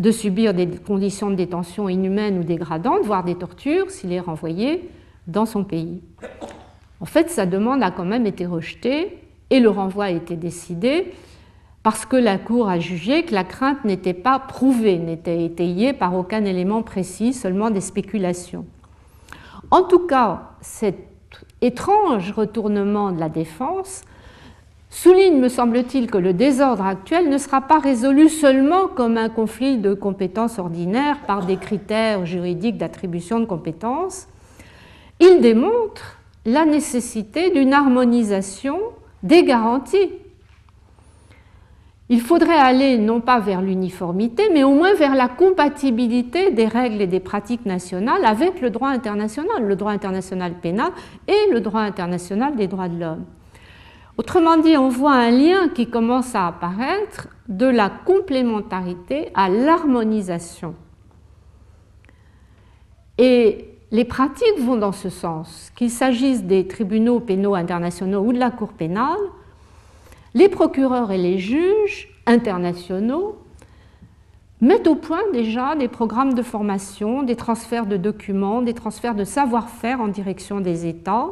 [0.02, 4.90] de subir des conditions de détention inhumaines ou dégradantes, voire des tortures, s'il est renvoyé
[5.28, 6.02] dans son pays.
[7.00, 9.20] En fait, sa demande a quand même été rejetée
[9.52, 11.14] et le renvoi a été décidé
[11.84, 16.16] parce que la Cour a jugé que la crainte n'était pas prouvée, n'était étayée par
[16.16, 18.66] aucun élément précis, seulement des spéculations.
[19.70, 20.98] En tout cas, cet
[21.62, 24.02] étrange retournement de la défense
[25.02, 29.80] souligne, me semble-t-il, que le désordre actuel ne sera pas résolu seulement comme un conflit
[29.80, 34.28] de compétences ordinaires par des critères juridiques d'attribution de compétences.
[35.20, 38.78] Il démontre la nécessité d'une harmonisation
[39.24, 40.12] des garanties.
[42.10, 47.02] Il faudrait aller non pas vers l'uniformité, mais au moins vers la compatibilité des règles
[47.02, 50.92] et des pratiques nationales avec le droit international, le droit international pénal
[51.28, 53.26] et le droit international des droits de l'homme.
[54.22, 60.76] Autrement dit, on voit un lien qui commence à apparaître de la complémentarité à l'harmonisation.
[63.18, 68.38] Et les pratiques vont dans ce sens, qu'il s'agisse des tribunaux pénaux internationaux ou de
[68.38, 69.18] la Cour pénale,
[70.36, 73.40] les procureurs et les juges internationaux
[74.62, 79.24] mettent au point déjà des programmes de formation, des transferts de documents, des transferts de
[79.24, 81.30] savoir-faire en direction des États,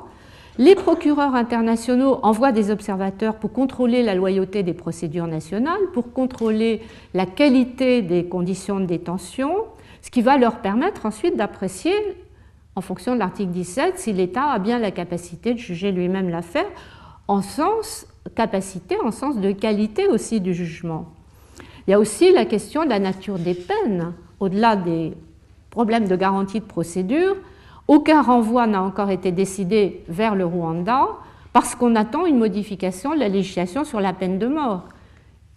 [0.59, 6.81] les procureurs internationaux envoient des observateurs pour contrôler la loyauté des procédures nationales, pour contrôler
[7.13, 9.55] la qualité des conditions de détention,
[10.01, 11.93] ce qui va leur permettre ensuite d'apprécier,
[12.75, 16.67] en fonction de l'article 17, si l'État a bien la capacité de juger lui-même l'affaire,
[17.29, 18.05] en sens
[18.35, 21.05] capacité, en sens de qualité aussi du jugement.
[21.87, 25.13] Il y a aussi la question de la nature des peines, au-delà des
[25.69, 27.37] problèmes de garantie de procédure.
[27.89, 31.07] Aucun renvoi n'a encore été décidé vers le Rwanda
[31.53, 34.83] parce qu'on attend une modification de la législation sur la peine de mort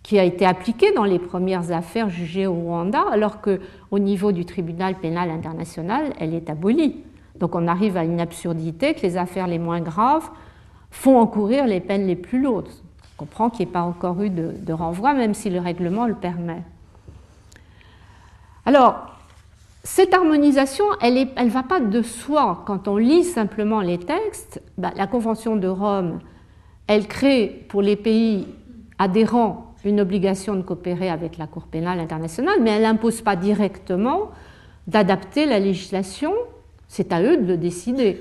[0.02, 4.46] qui a été appliquée dans les premières affaires jugées au Rwanda, alors qu'au niveau du
[4.46, 7.04] tribunal pénal international, elle est abolie.
[7.38, 10.30] Donc on arrive à une absurdité que les affaires les moins graves
[10.90, 12.70] font encourir les peines les plus lourdes.
[13.14, 16.06] On comprend qu'il n'y ait pas encore eu de, de renvoi, même si le règlement
[16.06, 16.62] le permet.
[18.64, 19.11] Alors,
[19.84, 22.62] cette harmonisation, elle ne va pas de soi.
[22.66, 26.20] Quand on lit simplement les textes, bah, la Convention de Rome,
[26.86, 28.46] elle crée pour les pays
[28.98, 34.30] adhérents une obligation de coopérer avec la Cour pénale internationale, mais elle n'impose pas directement
[34.86, 36.32] d'adapter la législation,
[36.86, 38.20] c'est à eux de le décider.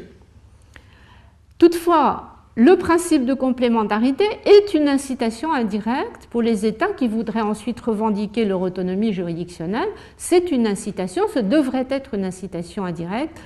[1.60, 2.31] Toutefois,
[2.64, 8.46] le principe de complémentarité est une incitation indirecte pour les États qui voudraient ensuite revendiquer
[8.46, 9.90] leur autonomie juridictionnelle.
[10.16, 13.42] C'est une incitation, ce devrait être une incitation indirecte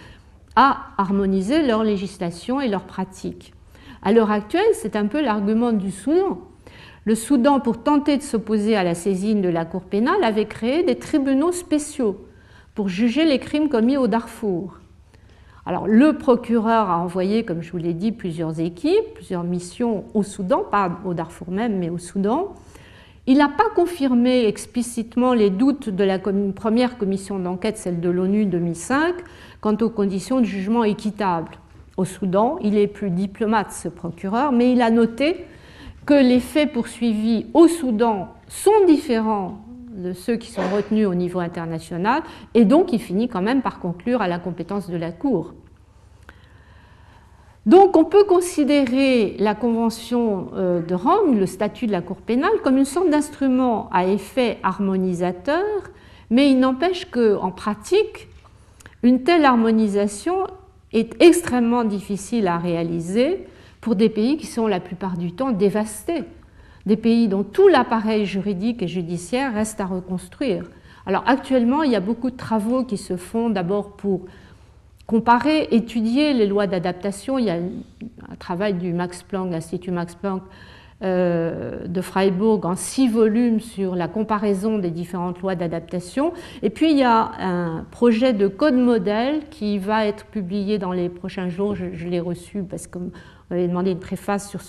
[0.58, 3.54] à harmoniser leur législation et leurs pratiques.
[4.02, 6.42] À l'heure actuelle, c'est un peu l'argument du Soudan.
[7.06, 10.84] Le Soudan, pour tenter de s'opposer à la saisine de la Cour pénale, avait créé
[10.84, 12.26] des tribunaux spéciaux
[12.74, 14.74] pour juger les crimes commis au Darfour.
[15.68, 20.22] Alors, le procureur a envoyé, comme je vous l'ai dit, plusieurs équipes, plusieurs missions au
[20.22, 22.54] Soudan, pas au Darfour même, mais au Soudan.
[23.26, 28.46] Il n'a pas confirmé explicitement les doutes de la première commission d'enquête, celle de l'ONU
[28.46, 29.16] 2005,
[29.60, 31.58] quant aux conditions de jugement équitable.
[31.98, 35.46] Au Soudan, il est plus diplomate, ce procureur, mais il a noté
[36.06, 39.65] que les faits poursuivis au Soudan sont différents
[39.96, 42.22] de ceux qui sont retenus au niveau international,
[42.54, 45.54] et donc il finit quand même par conclure à la compétence de la Cour.
[47.66, 52.52] Donc on peut considérer la Convention euh, de Rome, le statut de la Cour pénale,
[52.64, 55.64] comme une sorte d'instrument à effet harmonisateur,
[56.30, 58.28] mais il n'empêche qu'en pratique,
[59.02, 60.48] une telle harmonisation
[60.94, 63.48] est extrêmement difficile à réaliser
[63.82, 66.24] pour des pays qui sont la plupart du temps dévastés
[66.86, 70.66] des pays dont tout l'appareil juridique et judiciaire reste à reconstruire.
[71.06, 74.26] Alors actuellement, il y a beaucoup de travaux qui se font d'abord pour
[75.06, 77.38] comparer, étudier les lois d'adaptation.
[77.38, 80.42] Il y a un travail du Max Planck, l'Institut Max Planck
[81.04, 86.32] euh, de Freiburg en six volumes sur la comparaison des différentes lois d'adaptation.
[86.64, 90.94] Et puis il y a un projet de code modèle qui va être publié dans
[90.94, 91.76] les prochains jours.
[91.76, 92.98] Je, l'ai reçu parce que
[93.52, 94.62] avait demandé une préface sur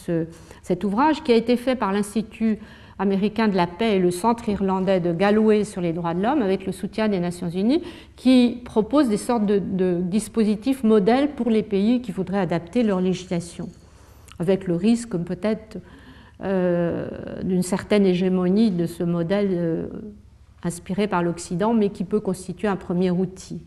[0.63, 2.59] cet ouvrage qui a été fait par l'Institut
[2.99, 6.43] américain de la paix et le Centre irlandais de Galway sur les droits de l'homme
[6.43, 7.83] avec le soutien des Nations Unies
[8.17, 13.69] qui propose des sortes de, dispositifs modèles pour les pays qui voudraient adapter leur législation
[14.39, 15.79] avec le risque peut-être
[16.43, 17.09] euh,
[17.43, 19.87] d'une certaine hégémonie de ce modèle euh,
[20.63, 23.61] inspiré par l'Occident mais qui peut constituer un premier outil.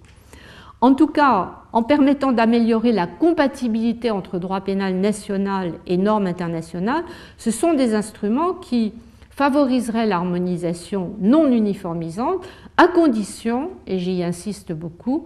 [0.82, 7.03] En tout cas, en permettant d'améliorer la compatibilité entre droit pénal national et normes internationales,
[7.38, 8.93] ce sont des instruments qui
[9.30, 12.45] favoriseraient l'harmonisation non uniformisante
[12.77, 15.25] à condition, et j'y insiste beaucoup,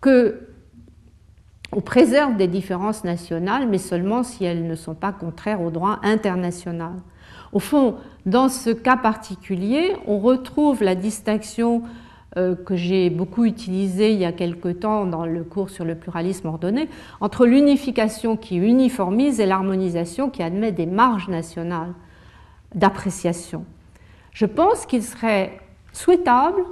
[0.00, 0.48] que
[1.72, 5.98] on préserve des différences nationales, mais seulement si elles ne sont pas contraires au droit
[6.04, 6.92] international.
[7.52, 11.82] Au fond, dans ce cas particulier, on retrouve la distinction
[12.34, 16.48] que j'ai beaucoup utilisé il y a quelque temps dans le cours sur le pluralisme
[16.48, 16.88] ordonné,
[17.20, 21.92] entre l'unification qui uniformise et l'harmonisation qui admet des marges nationales
[22.74, 23.64] d'appréciation.
[24.32, 25.58] Je pense qu'il serait
[25.92, 26.62] souhaitable,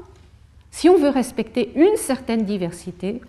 [0.70, 3.20] si on veut respecter une certaine diversité,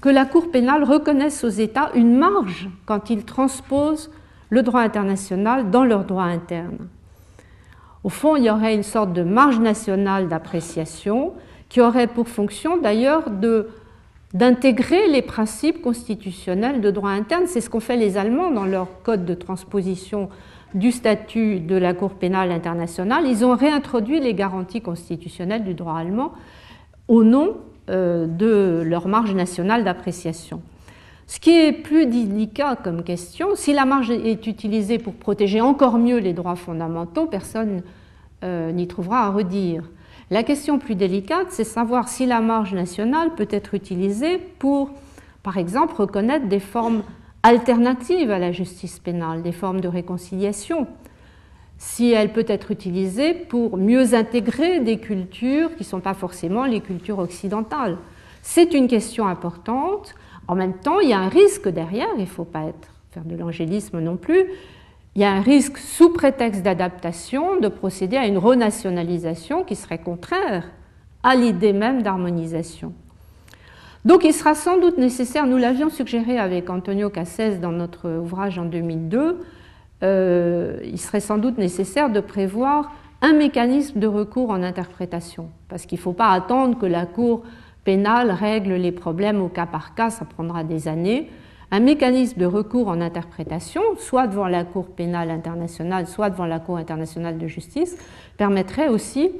[0.00, 4.10] que la Cour pénale reconnaisse aux États une marge quand ils transposent
[4.50, 6.88] le droit international dans leur droit interne.
[8.02, 11.32] Au fond, il y aurait une sorte de marge nationale d'appréciation
[11.72, 13.30] qui aurait pour fonction d'ailleurs
[14.34, 17.44] d'intégrer les principes constitutionnels de droit interne.
[17.46, 20.28] C'est ce qu'ont fait les Allemands dans leur code de transposition
[20.74, 23.24] du statut de la Cour pénale internationale.
[23.26, 26.32] Ils ont réintroduit les garanties constitutionnelles du droit allemand
[27.08, 27.56] au nom
[27.88, 30.60] euh, de leur marge nationale d'appréciation.
[31.26, 35.96] Ce qui est plus délicat comme question, si la marge est utilisée pour protéger encore
[35.96, 37.80] mieux les droits fondamentaux, personne
[38.44, 39.84] euh, n'y trouvera à redire.
[40.32, 44.90] La question plus délicate, c'est savoir si la marge nationale peut être utilisée pour,
[45.42, 47.02] par exemple, reconnaître des formes
[47.42, 50.86] alternatives à la justice pénale, des formes de réconciliation,
[51.76, 56.64] si elle peut être utilisée pour mieux intégrer des cultures qui ne sont pas forcément
[56.64, 57.98] les cultures occidentales.
[58.40, 60.14] C'est une question importante.
[60.48, 62.72] En même temps, il y a un risque derrière, il ne faut pas
[63.10, 64.46] faire de l'angélisme non plus,
[65.14, 69.98] il y a un risque, sous prétexte d'adaptation, de procéder à une renationalisation qui serait
[69.98, 70.64] contraire
[71.22, 72.92] à l'idée même d'harmonisation.
[74.04, 78.58] Donc il sera sans doute nécessaire, nous l'avions suggéré avec Antonio Cassès dans notre ouvrage
[78.58, 79.40] en 2002,
[80.02, 82.90] euh, il serait sans doute nécessaire de prévoir
[83.20, 87.42] un mécanisme de recours en interprétation, parce qu'il ne faut pas attendre que la Cour
[87.84, 91.30] pénale règle les problèmes au cas par cas, ça prendra des années
[91.72, 96.60] un mécanisme de recours en interprétation, soit devant la Cour pénale internationale, soit devant la
[96.60, 97.96] Cour internationale de justice,
[98.36, 99.30] permettrait aussi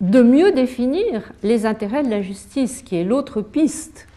[0.00, 4.08] de mieux définir les intérêts de la justice, qui est l'autre piste.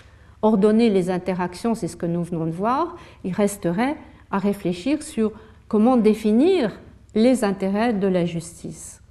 [0.42, 2.98] Ordonner les interactions, c'est ce que nous venons de voir.
[3.24, 3.96] Il resterait
[4.32, 5.32] à réfléchir sur
[5.68, 6.80] comment définir
[7.14, 9.02] les intérêts de la justice.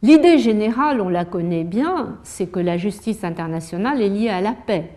[0.00, 4.52] L'idée générale, on la connaît bien, c'est que la justice internationale est liée à la
[4.52, 4.90] paix,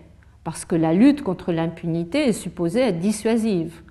[0.45, 3.81] parce que la lutte contre l'impunité est supposée être dissuasive.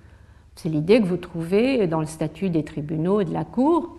[0.55, 3.97] C'est l'idée que vous trouvez dans le statut des tribunaux et de la Cour.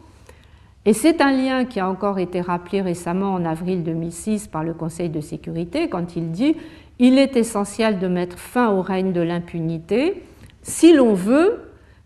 [0.87, 4.73] Et c'est un lien qui a encore été rappelé récemment en avril 2006 par le
[4.73, 6.57] Conseil de sécurité quand il dit
[6.99, 10.23] il est essentiel de mettre fin au règne de l'impunité
[10.63, 11.61] si l'on veut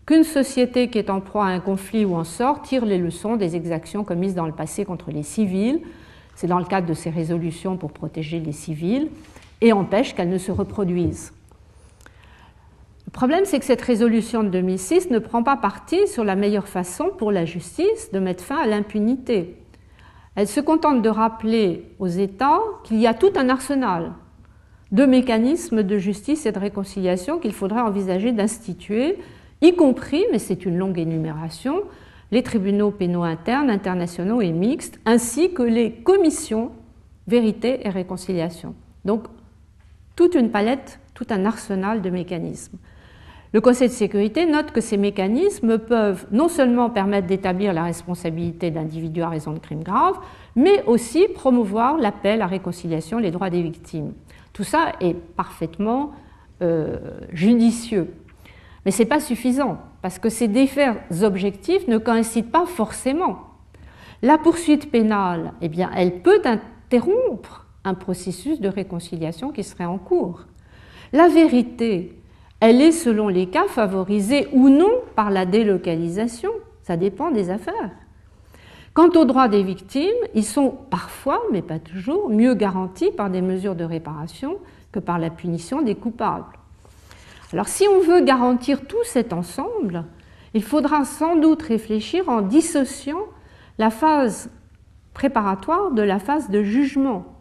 [0.05, 3.37] qu'une société qui est en proie à un conflit ou en sort tire les leçons
[3.37, 5.79] des exactions commises dans le passé contre les civils,
[6.35, 9.09] c'est dans le cadre de ces résolutions pour protéger les civils,
[9.61, 11.33] et empêche qu'elles ne se reproduisent.
[13.05, 16.67] Le problème, c'est que cette résolution de 2006 ne prend pas parti sur la meilleure
[16.67, 19.57] façon pour la justice de mettre fin à l'impunité.
[20.35, 24.13] Elle se contente de rappeler aux États qu'il y a tout un arsenal
[24.91, 29.17] de mécanismes de justice et de réconciliation qu'il faudrait envisager d'instituer
[29.61, 31.83] y compris, mais c'est une longue énumération,
[32.31, 36.71] les tribunaux pénaux internes, internationaux et mixtes, ainsi que les commissions
[37.27, 38.73] vérité et réconciliation.
[39.05, 39.25] Donc,
[40.21, 42.77] toute une palette, tout un arsenal de mécanismes.
[43.53, 48.69] Le Conseil de sécurité note que ces mécanismes peuvent non seulement permettre d'établir la responsabilité
[48.69, 50.19] d'individus à raison de crimes graves,
[50.55, 54.13] mais aussi promouvoir l'appel à la réconciliation, les droits des victimes.
[54.53, 56.11] Tout ça est parfaitement
[56.61, 56.99] euh,
[57.31, 58.13] judicieux.
[58.85, 63.39] Mais ce n'est pas suffisant, parce que ces différents objectifs ne coïncident pas forcément.
[64.21, 69.97] La poursuite pénale, eh bien, elle peut interrompre un processus de réconciliation qui serait en
[69.97, 70.45] cours.
[71.13, 72.17] La vérité,
[72.59, 76.51] elle est selon les cas favorisée ou non par la délocalisation.
[76.83, 77.91] Ça dépend des affaires.
[78.93, 83.41] Quant aux droits des victimes, ils sont parfois, mais pas toujours, mieux garantis par des
[83.41, 84.57] mesures de réparation
[84.91, 86.57] que par la punition des coupables.
[87.53, 90.05] Alors si on veut garantir tout cet ensemble,
[90.53, 93.25] il faudra sans doute réfléchir en dissociant
[93.77, 94.49] la phase
[95.13, 97.40] préparatoire de la phase de jugement.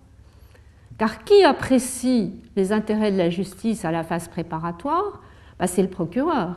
[1.00, 5.22] Car qui apprécie les intérêts de la justice à la phase préparatoire
[5.58, 6.56] bah, C'est le procureur.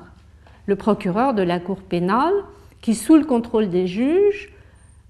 [0.66, 2.34] Le procureur de la Cour pénale
[2.82, 4.52] qui, sous le contrôle des juges,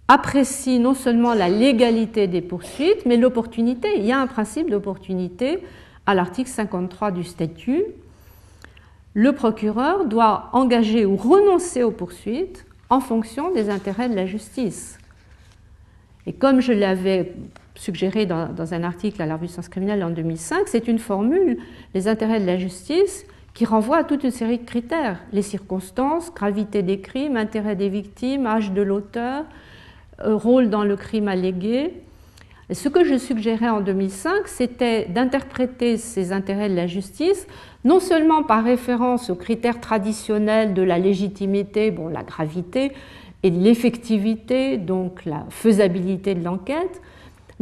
[0.08, 3.98] apprécie non seulement la légalité des poursuites, mais l'opportunité.
[3.98, 5.64] Il y a un principe d'opportunité
[6.06, 7.84] à l'article 53 du statut
[9.16, 14.98] le procureur doit engager ou renoncer aux poursuites en fonction des intérêts de la justice.
[16.26, 17.34] Et comme je l'avais
[17.76, 21.58] suggéré dans, un article à la revue Sciences criminelles en 2005, c'est une formule,
[21.94, 25.20] les intérêts de la justice, qui renvoie à toute une série de critères.
[25.32, 29.46] Les circonstances, gravité des crimes, intérêt des victimes, âge de l'auteur,
[30.22, 31.94] euh, rôle dans le crime allégué.
[32.72, 37.46] Ce que je suggérais en 2005, c'était d'interpréter ces intérêts de la justice
[37.84, 42.94] non seulement par référence aux critères traditionnels de la légitimité, bon, la gravité,
[43.44, 47.02] et l'effectivité, donc la faisabilité de l'enquête,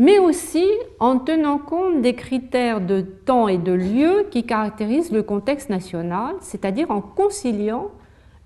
[0.02, 0.66] mais aussi
[1.00, 6.34] en tenant compte des critères de temps et de lieu qui caractérisent le contexte national,
[6.42, 7.92] c'est-à-dire en conciliant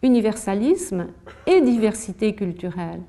[0.03, 1.07] universalisme
[1.47, 2.99] et diversité culturelle.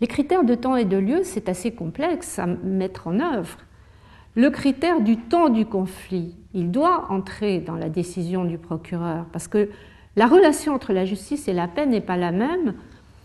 [0.00, 3.58] Les critères de temps et de lieu, c'est assez complexe à mettre en œuvre.
[4.34, 9.46] Le critère du temps du conflit, il doit entrer dans la décision du procureur, parce
[9.46, 9.70] que
[10.16, 12.74] la relation entre la justice et la peine n'est pas la même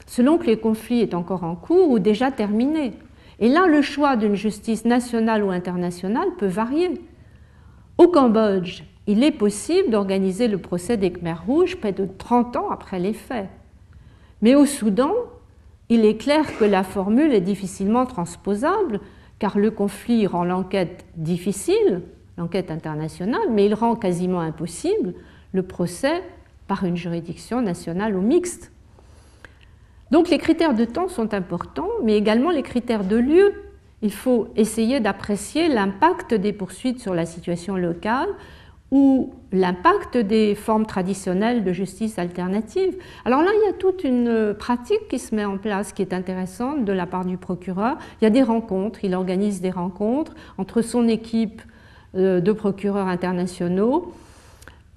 [0.06, 2.94] selon que le conflit est encore en cours ou déjà terminé.
[3.40, 7.02] Et là, le choix d'une justice nationale ou internationale peut varier.
[7.98, 12.70] Au Cambodge, il est possible d'organiser le procès des Khmers rouges près de 30 ans
[12.70, 13.50] après les faits.
[14.42, 15.14] Mais au Soudan,
[15.90, 19.00] il est clair que la formule est difficilement transposable
[19.40, 22.02] car le conflit rend l'enquête difficile,
[22.38, 25.14] l'enquête internationale, mais il rend quasiment impossible
[25.54, 26.22] le procès
[26.68, 28.72] par une juridiction nationale ou mixte.
[30.12, 33.54] Donc les critères de temps sont importants, mais également les critères de lieu.
[34.02, 38.30] Il faut essayer d'apprécier l'impact des poursuites sur la situation locale,
[38.92, 42.96] ou l'impact des formes traditionnelles de justice alternative.
[43.24, 46.14] Alors là, il y a toute une pratique qui se met en place qui est
[46.14, 47.98] intéressante de la part du procureur.
[48.20, 51.62] Il y a des rencontres, il organise des rencontres entre son équipe
[52.16, 54.12] euh, de procureurs internationaux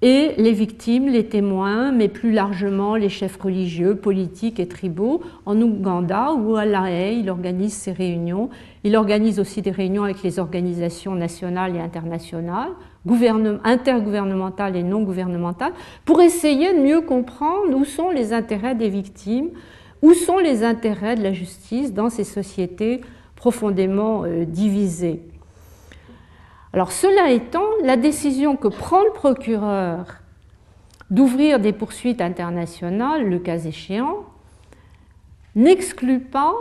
[0.05, 5.21] et les victimes, les témoins, mais plus largement les chefs religieux, politiques et tribaux.
[5.45, 8.49] En Ouganda ou à La Haye, il organise ces réunions.
[8.83, 12.73] Il organise aussi des réunions avec les organisations nationales et internationales,
[13.63, 15.71] intergouvernementales et non gouvernementales,
[16.03, 19.51] pour essayer de mieux comprendre où sont les intérêts des victimes,
[20.01, 22.99] où sont les intérêts de la justice dans ces sociétés
[23.37, 25.21] profondément euh, divisées.
[26.73, 30.05] Alors cela étant, la décision que prend le procureur
[31.11, 34.25] d'ouvrir des poursuites internationales, le cas échéant,
[35.55, 36.53] n'exclut pas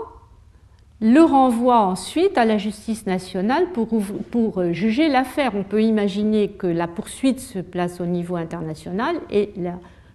[1.03, 3.89] le renvoie ensuite à la justice nationale pour,
[4.31, 5.51] pour euh, juger l'affaire.
[5.57, 9.73] On peut imaginer que la poursuite se place au niveau international et le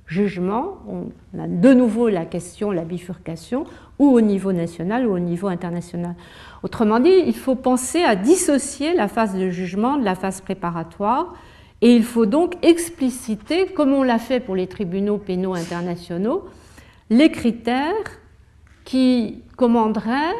[0.08, 3.66] jugement, on a de nouveau la question, la bifurcation,
[4.00, 6.16] ou au niveau national ou au niveau international.
[6.64, 11.34] Autrement dit, il faut penser à dissocier la phase de jugement de la phase préparatoire
[11.82, 16.46] et il faut donc expliciter, comme on l'a fait pour les tribunaux pénaux internationaux,
[17.10, 17.94] les critères
[18.84, 20.34] qui commanderaient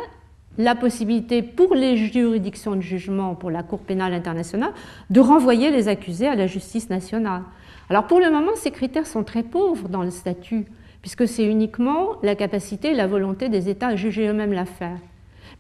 [0.58, 4.72] la possibilité pour les juridictions de jugement, pour la Cour pénale internationale,
[5.10, 7.44] de renvoyer les accusés à la justice nationale.
[7.90, 10.66] Alors pour le moment, ces critères sont très pauvres dans le statut,
[11.02, 14.98] puisque c'est uniquement la capacité et la volonté des États à juger eux-mêmes l'affaire.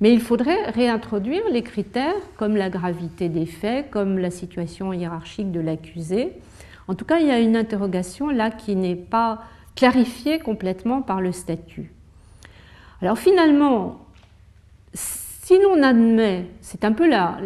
[0.01, 5.51] Mais il faudrait réintroduire les critères comme la gravité des faits, comme la situation hiérarchique
[5.51, 6.33] de l'accusé.
[6.87, 9.43] En tout cas, il y a une interrogation là qui n'est pas
[9.75, 11.91] clarifiée complètement par le statut.
[13.01, 13.99] Alors finalement,
[14.93, 17.37] si l'on admet, c'est un peu la,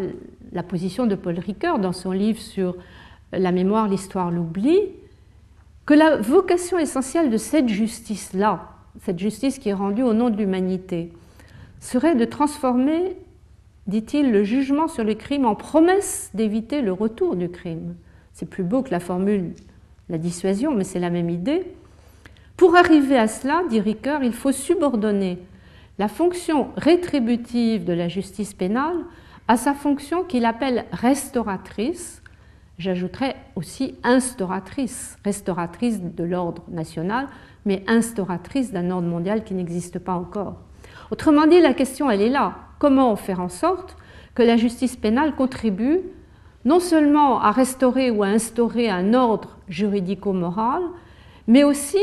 [0.52, 2.74] la, position de Paul Ricoeur dans son livre sur
[3.32, 4.78] la mémoire, l'histoire, l'oubli,
[5.86, 8.68] que la vocation essentielle de cette justice-là,
[9.00, 11.10] cette justice qui est rendue au nom de l'humanité,
[11.80, 13.16] serait de transformer,
[13.86, 17.96] dit-il, le jugement sur le crime en promesse d'éviter le retour du crime.
[18.32, 19.52] C'est plus beau que la formule
[20.08, 21.64] la dissuasion, mais c'est la même idée.
[22.56, 25.38] Pour arriver à cela, dit Ricoeur, il faut subordonner
[25.98, 28.98] la fonction rétributive de la justice pénale
[29.48, 32.21] à sa fonction qu'il appelle restauratrice,
[32.78, 37.28] j'ajouterais aussi instauratrice, restauratrice de l'ordre national,
[37.64, 40.56] mais instauratrice d'un ordre mondial qui n'existe pas encore.
[41.10, 42.56] Autrement dit, la question, elle est là.
[42.78, 43.96] Comment faire en sorte
[44.34, 46.00] que la justice pénale contribue
[46.64, 50.82] non seulement à restaurer ou à instaurer un ordre juridico-moral,
[51.48, 51.98] mais aussi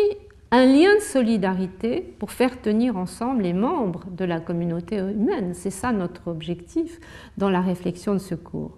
[0.51, 5.53] un lien de solidarité pour faire tenir ensemble les membres de la communauté humaine.
[5.53, 6.99] C'est ça notre objectif
[7.38, 8.78] dans la réflexion de ce cours.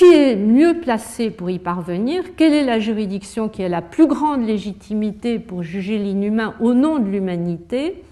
[0.00, 4.06] Qui est mieux placé pour y parvenir Quelle est la juridiction qui a la plus
[4.06, 8.02] grande légitimité pour juger l'inhumain au nom de l'humanité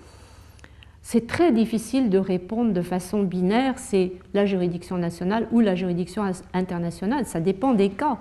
[1.01, 6.23] c'est très difficile de répondre de façon binaire, c'est la juridiction nationale ou la juridiction
[6.53, 7.25] internationale.
[7.25, 8.19] Ça dépend des cas.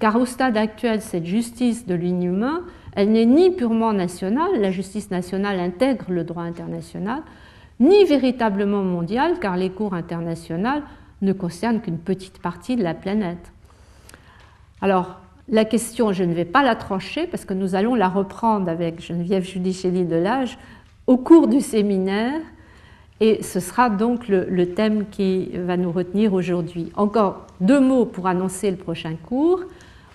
[0.00, 2.62] Car au stade actuel, cette justice de l'inhumain,
[2.96, 7.22] elle n'est ni purement nationale, la justice nationale intègre le droit international,
[7.78, 10.82] ni véritablement mondiale, car les cours internationales
[11.24, 13.52] ne concernent qu'une petite partie de la planète.
[14.80, 18.68] Alors, la question, je ne vais pas la trancher parce que nous allons la reprendre
[18.68, 20.58] avec Geneviève Judicelli de l'âge
[21.06, 22.40] au cours du séminaire
[23.20, 26.90] et ce sera donc le, thème qui va nous retenir aujourd'hui.
[26.96, 29.60] Encore deux mots pour annoncer le prochain cours.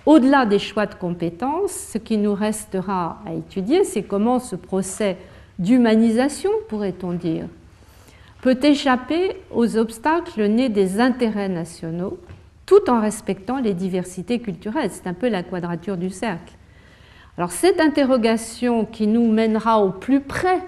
[0.05, 5.17] Au-delà des choix de compétences, ce qui nous restera à étudier, c'est comment ce procès
[5.59, 7.45] d'humanisation, pourrait-on dire,
[8.41, 12.17] peut échapper aux obstacles nés des intérêts nationaux,
[12.65, 14.91] tout en respectant les diversités culturelles.
[14.91, 16.53] C'est un peu la quadrature du cercle.
[17.37, 20.59] Alors cette interrogation qui nous mènera au plus près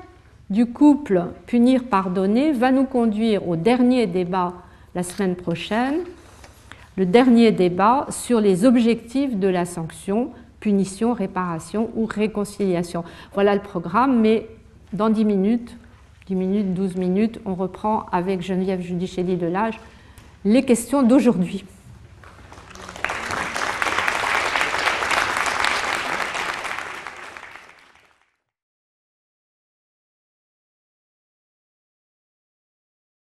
[0.50, 4.54] du couple punir-pardonner va nous conduire au dernier débat
[4.96, 6.00] la semaine prochaine,
[6.98, 13.04] le dernier débat sur les objectifs de la sanction, punition, réparation ou réconciliation.
[13.34, 14.48] Voilà le programme, mais
[14.92, 15.78] dans 10 minutes,
[16.32, 19.78] 10 minutes, 12 minutes, on reprend avec Geneviève Judicelli de l'âge
[20.46, 21.66] les questions d'aujourd'hui.